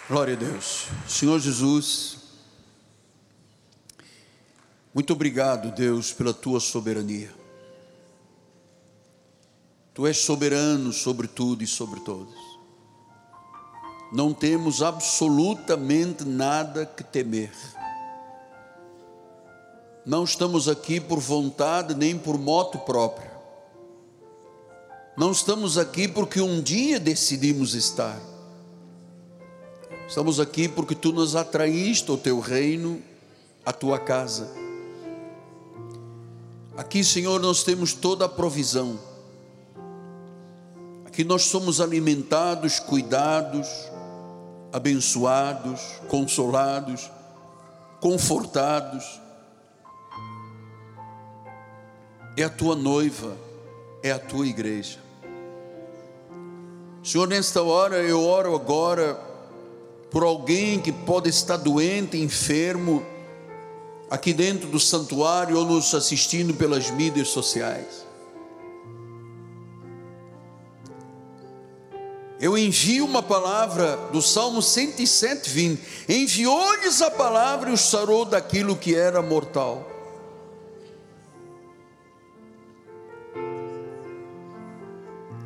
Glória 0.09 0.35
a 0.35 0.37
Deus. 0.37 0.87
Senhor 1.09 1.41
Jesus, 1.41 2.18
muito 4.93 5.12
obrigado, 5.12 5.74
Deus, 5.74 6.12
pela 6.12 6.35
tua 6.35 6.61
soberania. 6.61 7.33
Tu 9.95 10.07
és 10.07 10.18
soberano 10.18 10.93
sobre 10.93 11.26
tudo 11.26 11.62
e 11.62 11.66
sobre 11.66 12.01
todos 12.01 12.51
não 14.12 14.34
temos 14.34 14.82
absolutamente 14.82 16.22
nada 16.22 16.84
que 16.84 17.02
temer. 17.02 17.50
Não 20.04 20.24
estamos 20.24 20.68
aqui 20.68 21.00
por 21.00 21.18
vontade 21.18 21.94
nem 21.94 22.18
por 22.18 22.36
moto 22.36 22.78
própria. 22.80 23.32
Não 25.16 25.32
estamos 25.32 25.78
aqui 25.78 26.06
porque 26.06 26.42
um 26.42 26.60
dia 26.60 27.00
decidimos 27.00 27.74
estar. 27.74 28.20
Estamos 30.06 30.38
aqui 30.38 30.68
porque 30.68 30.94
tu 30.94 31.10
nos 31.10 31.34
atraíste 31.34 32.10
ao 32.10 32.18
teu 32.18 32.38
reino, 32.38 33.02
à 33.64 33.72
tua 33.72 33.98
casa. 33.98 34.50
Aqui, 36.76 37.02
Senhor, 37.02 37.40
nós 37.40 37.62
temos 37.62 37.94
toda 37.94 38.26
a 38.26 38.28
provisão. 38.28 38.98
Aqui 41.06 41.24
nós 41.24 41.44
somos 41.44 41.80
alimentados, 41.80 42.78
cuidados, 42.78 43.91
abençoados, 44.72 45.80
consolados, 46.08 47.10
confortados. 48.00 49.20
É 52.36 52.44
a 52.44 52.50
tua 52.50 52.74
noiva, 52.74 53.36
é 54.02 54.10
a 54.10 54.18
tua 54.18 54.46
igreja. 54.46 54.98
Senhor, 57.04 57.28
nesta 57.28 57.62
hora 57.62 57.96
eu 57.96 58.24
oro 58.24 58.54
agora 58.54 59.14
por 60.10 60.22
alguém 60.22 60.80
que 60.80 60.92
pode 60.92 61.28
estar 61.28 61.56
doente, 61.56 62.16
enfermo, 62.16 63.04
aqui 64.10 64.32
dentro 64.32 64.68
do 64.68 64.78
santuário 64.78 65.56
ou 65.56 65.64
nos 65.64 65.94
assistindo 65.94 66.54
pelas 66.54 66.90
mídias 66.90 67.28
sociais. 67.28 68.01
Eu 72.43 72.59
envio 72.59 73.05
uma 73.05 73.22
palavra 73.22 73.97
do 74.11 74.20
Salmo 74.20 74.61
107, 74.61 75.49
20. 75.49 75.80
Enviou-lhes 76.09 77.01
a 77.01 77.09
palavra 77.09 77.70
e 77.70 77.72
os 77.72 77.82
sarou 77.82 78.24
daquilo 78.24 78.74
que 78.74 78.97
era 78.97 79.22
mortal. 79.22 79.88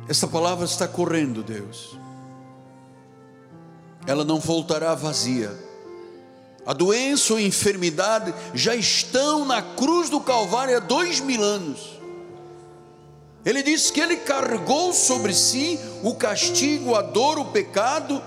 Essa 0.09 0.27
palavra 0.27 0.65
está 0.65 0.87
correndo, 0.87 1.43
Deus. 1.43 1.95
Ela 4.07 4.25
não 4.25 4.39
voltará 4.39 4.95
vazia. 4.95 5.55
A 6.65 6.73
doença 6.73 7.33
ou 7.33 7.37
a 7.37 7.43
enfermidade 7.43 8.33
já 8.55 8.73
estão 8.73 9.45
na 9.45 9.61
cruz 9.61 10.09
do 10.09 10.19
Calvário 10.19 10.75
há 10.75 10.79
dois 10.79 11.19
mil 11.19 11.43
anos. 11.43 11.96
Ele 13.47 13.63
diz 13.63 13.89
que 13.89 14.01
ele 14.01 14.17
carregou 14.17 14.91
sobre 14.91 15.33
si 15.33 15.79
o 16.03 16.13
castigo, 16.13 16.95
a 16.95 17.01
dor, 17.01 17.39
o 17.39 17.45
pecado, 17.45 18.21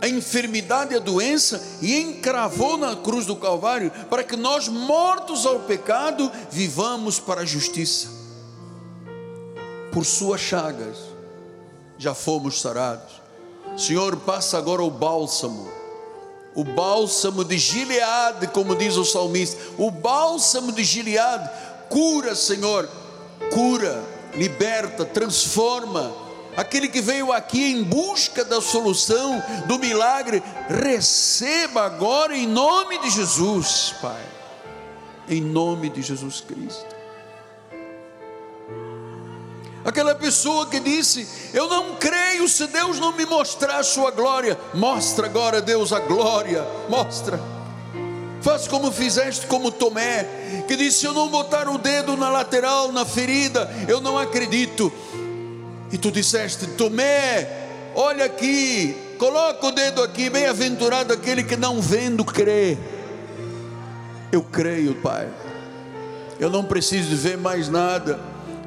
a 0.00 0.06
enfermidade, 0.06 0.94
a 0.94 1.00
doença 1.00 1.60
e 1.82 1.98
encravou 1.98 2.76
na 2.76 2.94
cruz 2.94 3.26
do 3.26 3.34
Calvário 3.34 3.90
para 4.08 4.22
que 4.22 4.36
nós, 4.36 4.68
mortos 4.68 5.44
ao 5.44 5.58
pecado, 5.58 6.30
vivamos 6.52 7.18
para 7.18 7.40
a 7.40 7.44
justiça. 7.44 8.10
Por 9.90 10.06
suas 10.06 10.40
chagas 10.40 10.98
já 11.98 12.14
fomos 12.14 12.60
sarados. 12.60 13.20
Senhor, 13.76 14.18
passa 14.18 14.56
agora 14.56 14.84
o 14.84 14.90
bálsamo, 14.90 15.68
o 16.54 16.62
bálsamo 16.62 17.44
de 17.44 17.58
Gileade, 17.58 18.46
como 18.46 18.76
diz 18.76 18.96
o 18.96 19.04
salmista, 19.04 19.60
o 19.76 19.90
bálsamo 19.90 20.70
de 20.70 20.84
Gileade 20.84 21.50
cura, 21.88 22.36
Senhor, 22.36 22.88
cura 23.52 24.16
liberta, 24.34 25.04
transforma. 25.04 26.12
Aquele 26.56 26.88
que 26.88 27.00
veio 27.00 27.32
aqui 27.32 27.72
em 27.72 27.84
busca 27.84 28.44
da 28.44 28.60
solução, 28.60 29.42
do 29.66 29.78
milagre, 29.78 30.42
receba 30.68 31.82
agora 31.82 32.36
em 32.36 32.46
nome 32.46 32.98
de 32.98 33.10
Jesus, 33.10 33.94
Pai. 34.02 34.24
Em 35.28 35.40
nome 35.40 35.88
de 35.88 36.02
Jesus 36.02 36.40
Cristo. 36.40 36.96
Aquela 39.84 40.14
pessoa 40.14 40.66
que 40.66 40.80
disse: 40.80 41.28
Eu 41.54 41.68
não 41.68 41.94
creio 41.94 42.48
se 42.48 42.66
Deus 42.66 42.98
não 42.98 43.12
me 43.12 43.24
mostrar 43.24 43.78
a 43.78 43.84
sua 43.84 44.10
glória. 44.10 44.58
Mostra 44.74 45.26
agora, 45.26 45.62
Deus, 45.62 45.92
a 45.92 46.00
glória. 46.00 46.66
Mostra 46.88 47.40
Faz 48.40 48.68
como 48.68 48.92
fizeste 48.92 49.46
como 49.46 49.70
Tomé, 49.70 50.64
que 50.68 50.76
disse: 50.76 51.00
Se 51.00 51.06
eu 51.06 51.12
não 51.12 51.28
botar 51.28 51.68
o 51.68 51.76
dedo 51.76 52.16
na 52.16 52.28
lateral, 52.28 52.92
na 52.92 53.04
ferida, 53.04 53.68
eu 53.88 54.00
não 54.00 54.16
acredito. 54.16 54.92
E 55.90 55.98
tu 55.98 56.10
disseste: 56.10 56.66
Tomé, 56.68 57.48
olha 57.94 58.24
aqui, 58.24 58.96
coloca 59.18 59.66
o 59.66 59.72
dedo 59.72 60.02
aqui, 60.02 60.30
bem-aventurado 60.30 61.12
aquele 61.12 61.42
que 61.42 61.56
não 61.56 61.80
vendo 61.80 62.24
crê. 62.24 62.78
Eu 64.30 64.42
creio, 64.42 64.94
Pai. 64.96 65.28
Eu 66.38 66.48
não 66.48 66.62
preciso 66.62 67.08
de 67.08 67.16
ver 67.16 67.36
mais 67.36 67.68
nada. 67.68 68.20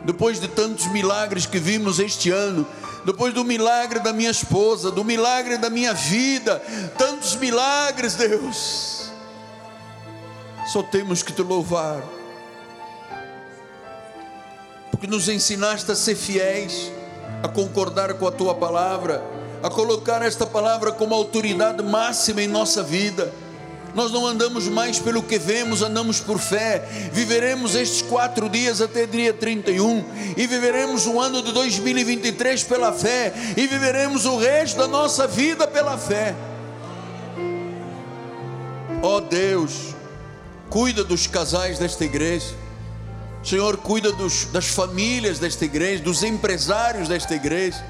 Depois 0.03 0.41
de 0.41 0.47
tantos 0.47 0.87
milagres 0.87 1.45
que 1.45 1.59
vimos 1.59 1.99
este 1.99 2.31
ano, 2.31 2.67
depois 3.05 3.33
do 3.33 3.45
milagre 3.45 3.99
da 3.99 4.11
minha 4.11 4.31
esposa, 4.31 4.91
do 4.91 5.05
milagre 5.05 5.57
da 5.57 5.69
minha 5.69 5.93
vida, 5.93 6.61
tantos 6.97 7.35
milagres, 7.35 8.15
Deus 8.15 9.00
só 10.71 10.81
temos 10.81 11.21
que 11.21 11.33
te 11.33 11.41
louvar, 11.41 12.01
porque 14.89 15.05
nos 15.05 15.27
ensinaste 15.27 15.91
a 15.91 15.95
ser 15.95 16.15
fiéis, 16.15 16.89
a 17.43 17.49
concordar 17.49 18.13
com 18.13 18.25
a 18.25 18.31
tua 18.31 18.55
palavra, 18.55 19.21
a 19.61 19.69
colocar 19.69 20.21
esta 20.21 20.45
palavra 20.45 20.93
como 20.93 21.13
autoridade 21.13 21.83
máxima 21.83 22.41
em 22.41 22.47
nossa 22.47 22.81
vida, 22.81 23.33
Nós 23.93 24.09
não 24.09 24.25
andamos 24.25 24.69
mais 24.69 24.99
pelo 24.99 25.21
que 25.21 25.37
vemos, 25.37 25.81
andamos 25.81 26.21
por 26.21 26.39
fé. 26.39 26.87
Viveremos 27.11 27.75
estes 27.75 28.01
quatro 28.01 28.47
dias 28.47 28.79
até 28.79 29.05
dia 29.05 29.33
31 29.33 30.05
e 30.37 30.47
viveremos 30.47 31.05
o 31.07 31.19
ano 31.19 31.41
de 31.41 31.51
2023 31.51 32.63
pela 32.63 32.93
fé 32.93 33.33
e 33.57 33.67
viveremos 33.67 34.25
o 34.25 34.37
resto 34.37 34.77
da 34.77 34.87
nossa 34.87 35.27
vida 35.27 35.67
pela 35.67 35.97
fé. 35.97 36.33
Ó 39.01 39.17
oh 39.17 39.19
Deus, 39.19 39.93
cuida 40.71 41.03
dos 41.03 41.27
casais 41.27 41.77
desta 41.77 42.05
igreja. 42.05 42.55
Senhor, 43.43 43.75
cuida 43.77 44.11
dos, 44.13 44.45
das 44.45 44.67
famílias 44.67 45.37
desta 45.37 45.65
igreja, 45.65 46.01
dos 46.01 46.23
empresários 46.23 47.09
desta 47.09 47.35
igreja. 47.35 47.85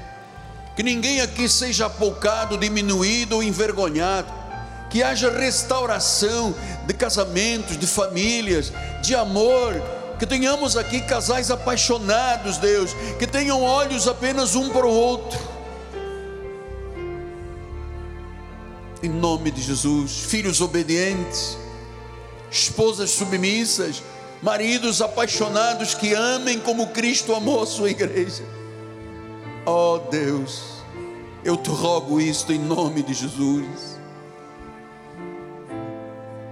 Que 0.74 0.82
ninguém 0.82 1.20
aqui 1.20 1.48
seja 1.48 1.86
apoucado, 1.86 2.58
diminuído 2.58 3.36
ou 3.36 3.42
envergonhado. 3.42 4.32
Que 4.90 5.02
haja 5.02 5.30
restauração 5.30 6.54
de 6.86 6.92
casamentos, 6.92 7.78
de 7.78 7.86
famílias, 7.86 8.72
de 9.00 9.14
amor. 9.14 9.80
Que 10.18 10.26
tenhamos 10.26 10.76
aqui 10.76 11.02
casais 11.02 11.50
apaixonados, 11.52 12.58
Deus. 12.58 12.90
Que 13.18 13.28
tenham 13.28 13.62
olhos 13.62 14.08
apenas 14.08 14.56
um 14.56 14.70
para 14.70 14.86
o 14.86 14.92
outro. 14.92 15.38
Em 19.02 19.08
nome 19.08 19.52
de 19.52 19.62
Jesus. 19.62 20.22
Filhos 20.22 20.60
obedientes, 20.60 21.58
esposas 22.52 23.10
submissas 23.10 24.02
maridos 24.42 25.00
apaixonados 25.00 25.94
que 25.94 26.14
amem 26.14 26.58
como 26.58 26.88
Cristo 26.88 27.34
amou 27.34 27.62
a 27.62 27.66
sua 27.66 27.90
igreja. 27.90 28.44
Oh 29.64 29.98
Deus, 30.10 30.82
eu 31.44 31.56
te 31.56 31.70
rogo 31.70 32.20
isto 32.20 32.52
em 32.52 32.58
nome 32.58 33.02
de 33.02 33.14
Jesus. 33.14 33.92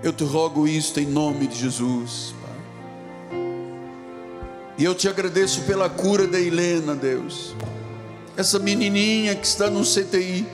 Eu 0.02 0.12
te 0.12 0.24
rogo 0.24 0.66
isto 0.66 0.98
em 0.98 1.06
nome 1.06 1.46
de 1.46 1.58
Jesus. 1.58 2.34
Pai. 2.40 3.38
E 4.78 4.84
eu 4.84 4.94
te 4.94 5.08
agradeço 5.08 5.62
pela 5.62 5.90
cura 5.90 6.26
da 6.26 6.40
Helena, 6.40 6.94
Deus. 6.94 7.54
Essa 8.36 8.58
menininha 8.58 9.34
que 9.34 9.46
está 9.46 9.68
no 9.68 9.82
CTI 9.82 10.46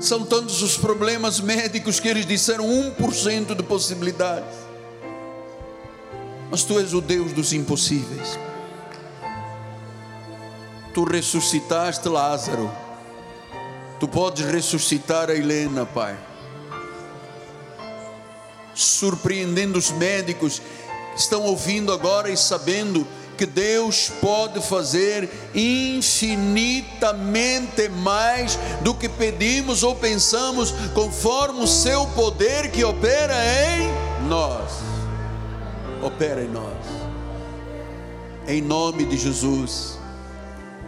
São 0.00 0.24
tantos 0.24 0.62
os 0.62 0.76
problemas 0.76 1.40
médicos 1.40 1.98
que 1.98 2.06
eles 2.06 2.24
disseram 2.24 2.66
1% 2.66 3.54
de 3.54 3.62
possibilidades. 3.64 4.56
Mas 6.50 6.62
tu 6.62 6.78
és 6.78 6.94
o 6.94 7.00
Deus 7.00 7.32
dos 7.32 7.52
impossíveis. 7.52 8.38
Tu 10.94 11.04
ressuscitaste 11.04 12.08
Lázaro. 12.08 12.70
Tu 13.98 14.06
podes 14.06 14.46
ressuscitar 14.46 15.30
a 15.30 15.34
Helena, 15.34 15.84
Pai. 15.84 16.16
Surpreendendo 18.72 19.76
os 19.76 19.90
médicos 19.90 20.62
estão 21.16 21.42
ouvindo 21.42 21.92
agora 21.92 22.30
e 22.30 22.36
sabendo 22.36 23.04
que 23.38 23.46
Deus 23.46 24.10
pode 24.20 24.60
fazer 24.60 25.30
infinitamente 25.54 27.88
mais 27.88 28.58
do 28.82 28.92
que 28.92 29.08
pedimos 29.08 29.84
ou 29.84 29.94
pensamos, 29.94 30.72
conforme 30.92 31.60
o 31.60 31.66
seu 31.66 32.04
poder 32.08 32.72
que 32.72 32.82
opera 32.82 33.36
em 33.36 33.88
nós. 34.28 34.80
Opera 36.02 36.42
em 36.42 36.48
nós. 36.48 36.74
Em 38.48 38.60
nome 38.60 39.04
de 39.04 39.16
Jesus. 39.16 39.96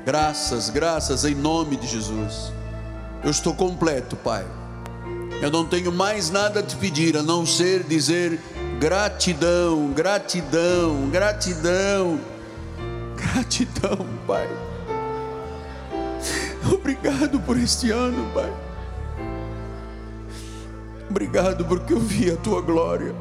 Graças, 0.04 0.68
graças 0.70 1.24
em 1.24 1.36
nome 1.36 1.76
de 1.76 1.86
Jesus. 1.86 2.52
Eu 3.22 3.30
estou 3.30 3.54
completo, 3.54 4.16
Pai. 4.16 4.44
Eu 5.40 5.52
não 5.52 5.64
tenho 5.64 5.92
mais 5.92 6.30
nada 6.30 6.58
a 6.60 6.62
te 6.64 6.74
pedir 6.74 7.16
a 7.16 7.22
não 7.22 7.46
ser 7.46 7.84
dizer 7.84 8.40
gratidão, 8.80 9.92
gratidão, 9.92 11.08
gratidão 11.10 12.18
Gratidão, 13.20 14.06
Pai. 14.26 14.48
Obrigado 16.72 17.38
por 17.40 17.58
este 17.58 17.90
ano, 17.90 18.32
Pai. 18.32 18.52
Obrigado 21.08 21.64
porque 21.66 21.92
eu 21.92 22.00
vi 22.00 22.30
a 22.30 22.36
tua 22.36 22.62
glória. 22.62 23.14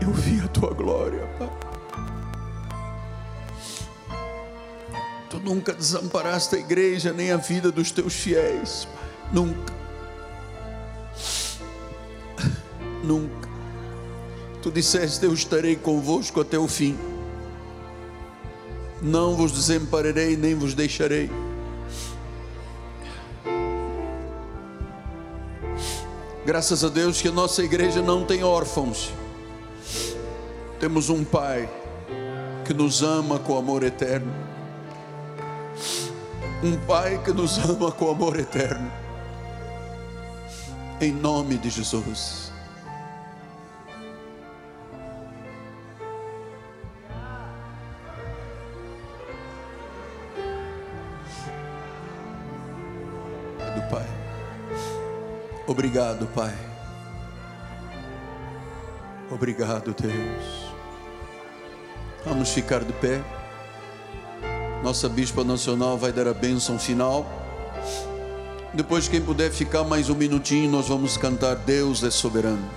Eu 0.00 0.12
vi 0.12 0.40
a 0.40 0.48
tua 0.48 0.72
glória, 0.72 1.26
Pai. 1.38 1.50
Tu 5.28 5.40
nunca 5.40 5.74
desamparaste 5.74 6.56
a 6.56 6.58
igreja 6.58 7.12
nem 7.12 7.32
a 7.32 7.36
vida 7.36 7.70
dos 7.70 7.90
teus 7.90 8.14
fiéis, 8.14 8.86
Pai. 8.86 9.06
Nunca. 9.32 9.74
Nunca. 13.04 13.48
Tu 14.62 14.70
disseste: 14.70 15.24
Eu 15.24 15.34
estarei 15.34 15.76
convosco 15.76 16.40
até 16.40 16.58
o 16.58 16.66
fim 16.66 17.15
não 19.06 19.36
vos 19.36 19.52
desampararei 19.52 20.36
nem 20.36 20.54
vos 20.54 20.74
deixarei. 20.74 21.30
Graças 26.44 26.84
a 26.84 26.88
Deus 26.88 27.22
que 27.22 27.28
a 27.28 27.32
nossa 27.32 27.62
igreja 27.62 28.02
não 28.02 28.24
tem 28.24 28.42
órfãos. 28.42 29.12
Temos 30.80 31.08
um 31.08 31.24
Pai 31.24 31.68
que 32.64 32.74
nos 32.74 33.02
ama 33.02 33.38
com 33.38 33.56
amor 33.56 33.84
eterno. 33.84 34.32
Um 36.62 36.76
Pai 36.86 37.22
que 37.24 37.32
nos 37.32 37.58
ama 37.58 37.92
com 37.92 38.10
amor 38.10 38.38
eterno. 38.38 38.90
Em 41.00 41.12
nome 41.12 41.58
de 41.58 41.70
Jesus. 41.70 42.50
Obrigado, 55.76 56.26
Pai. 56.28 56.54
Obrigado, 59.30 59.94
Deus. 59.94 60.72
Vamos 62.24 62.48
ficar 62.48 62.82
de 62.82 62.94
pé. 62.94 63.22
Nossa 64.82 65.06
Bispa 65.06 65.44
Nacional 65.44 65.98
vai 65.98 66.12
dar 66.12 66.28
a 66.28 66.32
bênção 66.32 66.78
final. 66.78 67.26
Depois, 68.72 69.06
quem 69.06 69.20
puder 69.20 69.50
ficar 69.50 69.84
mais 69.84 70.08
um 70.08 70.14
minutinho, 70.14 70.70
nós 70.70 70.88
vamos 70.88 71.18
cantar 71.18 71.56
Deus 71.56 72.02
é 72.02 72.10
soberano. 72.10 72.70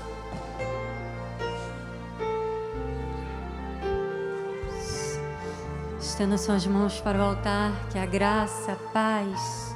Estendo 6.02 6.38
suas 6.38 6.68
mãos 6.68 7.00
para 7.00 7.18
o 7.18 7.22
altar, 7.22 7.72
que 7.92 7.98
a 7.98 8.06
graça, 8.06 8.74
a 8.74 8.76
paz, 8.92 9.69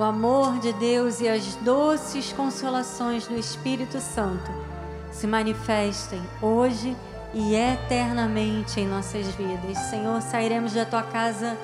o 0.00 0.02
amor 0.02 0.58
de 0.60 0.72
Deus 0.72 1.20
e 1.20 1.28
as 1.28 1.56
doces 1.56 2.32
consolações 2.32 3.26
do 3.26 3.38
Espírito 3.38 4.00
Santo 4.00 4.50
se 5.12 5.26
manifestem 5.26 6.22
hoje 6.40 6.96
e 7.34 7.54
eternamente 7.54 8.80
em 8.80 8.86
nossas 8.86 9.26
vidas. 9.34 9.76
Senhor, 9.90 10.22
sairemos 10.22 10.72
da 10.72 10.86
tua 10.86 11.02
casa 11.02 11.54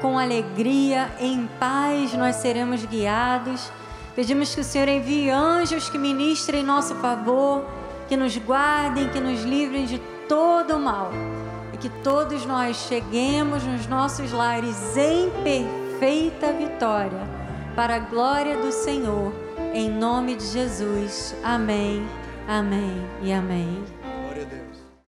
com 0.00 0.18
alegria, 0.18 1.10
em 1.20 1.46
paz 1.60 2.14
nós 2.14 2.36
seremos 2.36 2.82
guiados. 2.86 3.70
Pedimos 4.16 4.54
que 4.54 4.62
o 4.62 4.64
Senhor 4.64 4.88
envie 4.88 5.28
anjos 5.28 5.90
que 5.90 5.98
ministrem 5.98 6.62
em 6.62 6.64
nosso 6.64 6.94
favor, 6.94 7.62
que 8.08 8.16
nos 8.16 8.34
guardem, 8.38 9.10
que 9.10 9.20
nos 9.20 9.42
livrem 9.42 9.84
de 9.84 9.98
todo 10.26 10.76
o 10.76 10.80
mal 10.80 11.10
e 11.74 11.76
que 11.76 11.90
todos 12.02 12.46
nós 12.46 12.74
cheguemos 12.88 13.62
nos 13.64 13.86
nossos 13.86 14.32
lares 14.32 14.96
em 14.96 15.28
perfeita 15.44 16.54
vitória 16.54 17.41
para 17.74 17.96
a 17.96 17.98
glória 17.98 18.56
do 18.58 18.70
Senhor, 18.70 19.32
em 19.74 19.90
nome 19.90 20.36
de 20.36 20.46
Jesus. 20.46 21.34
Amém, 21.42 22.06
amém 22.46 22.92
e 23.22 23.32
amém. 23.32 23.91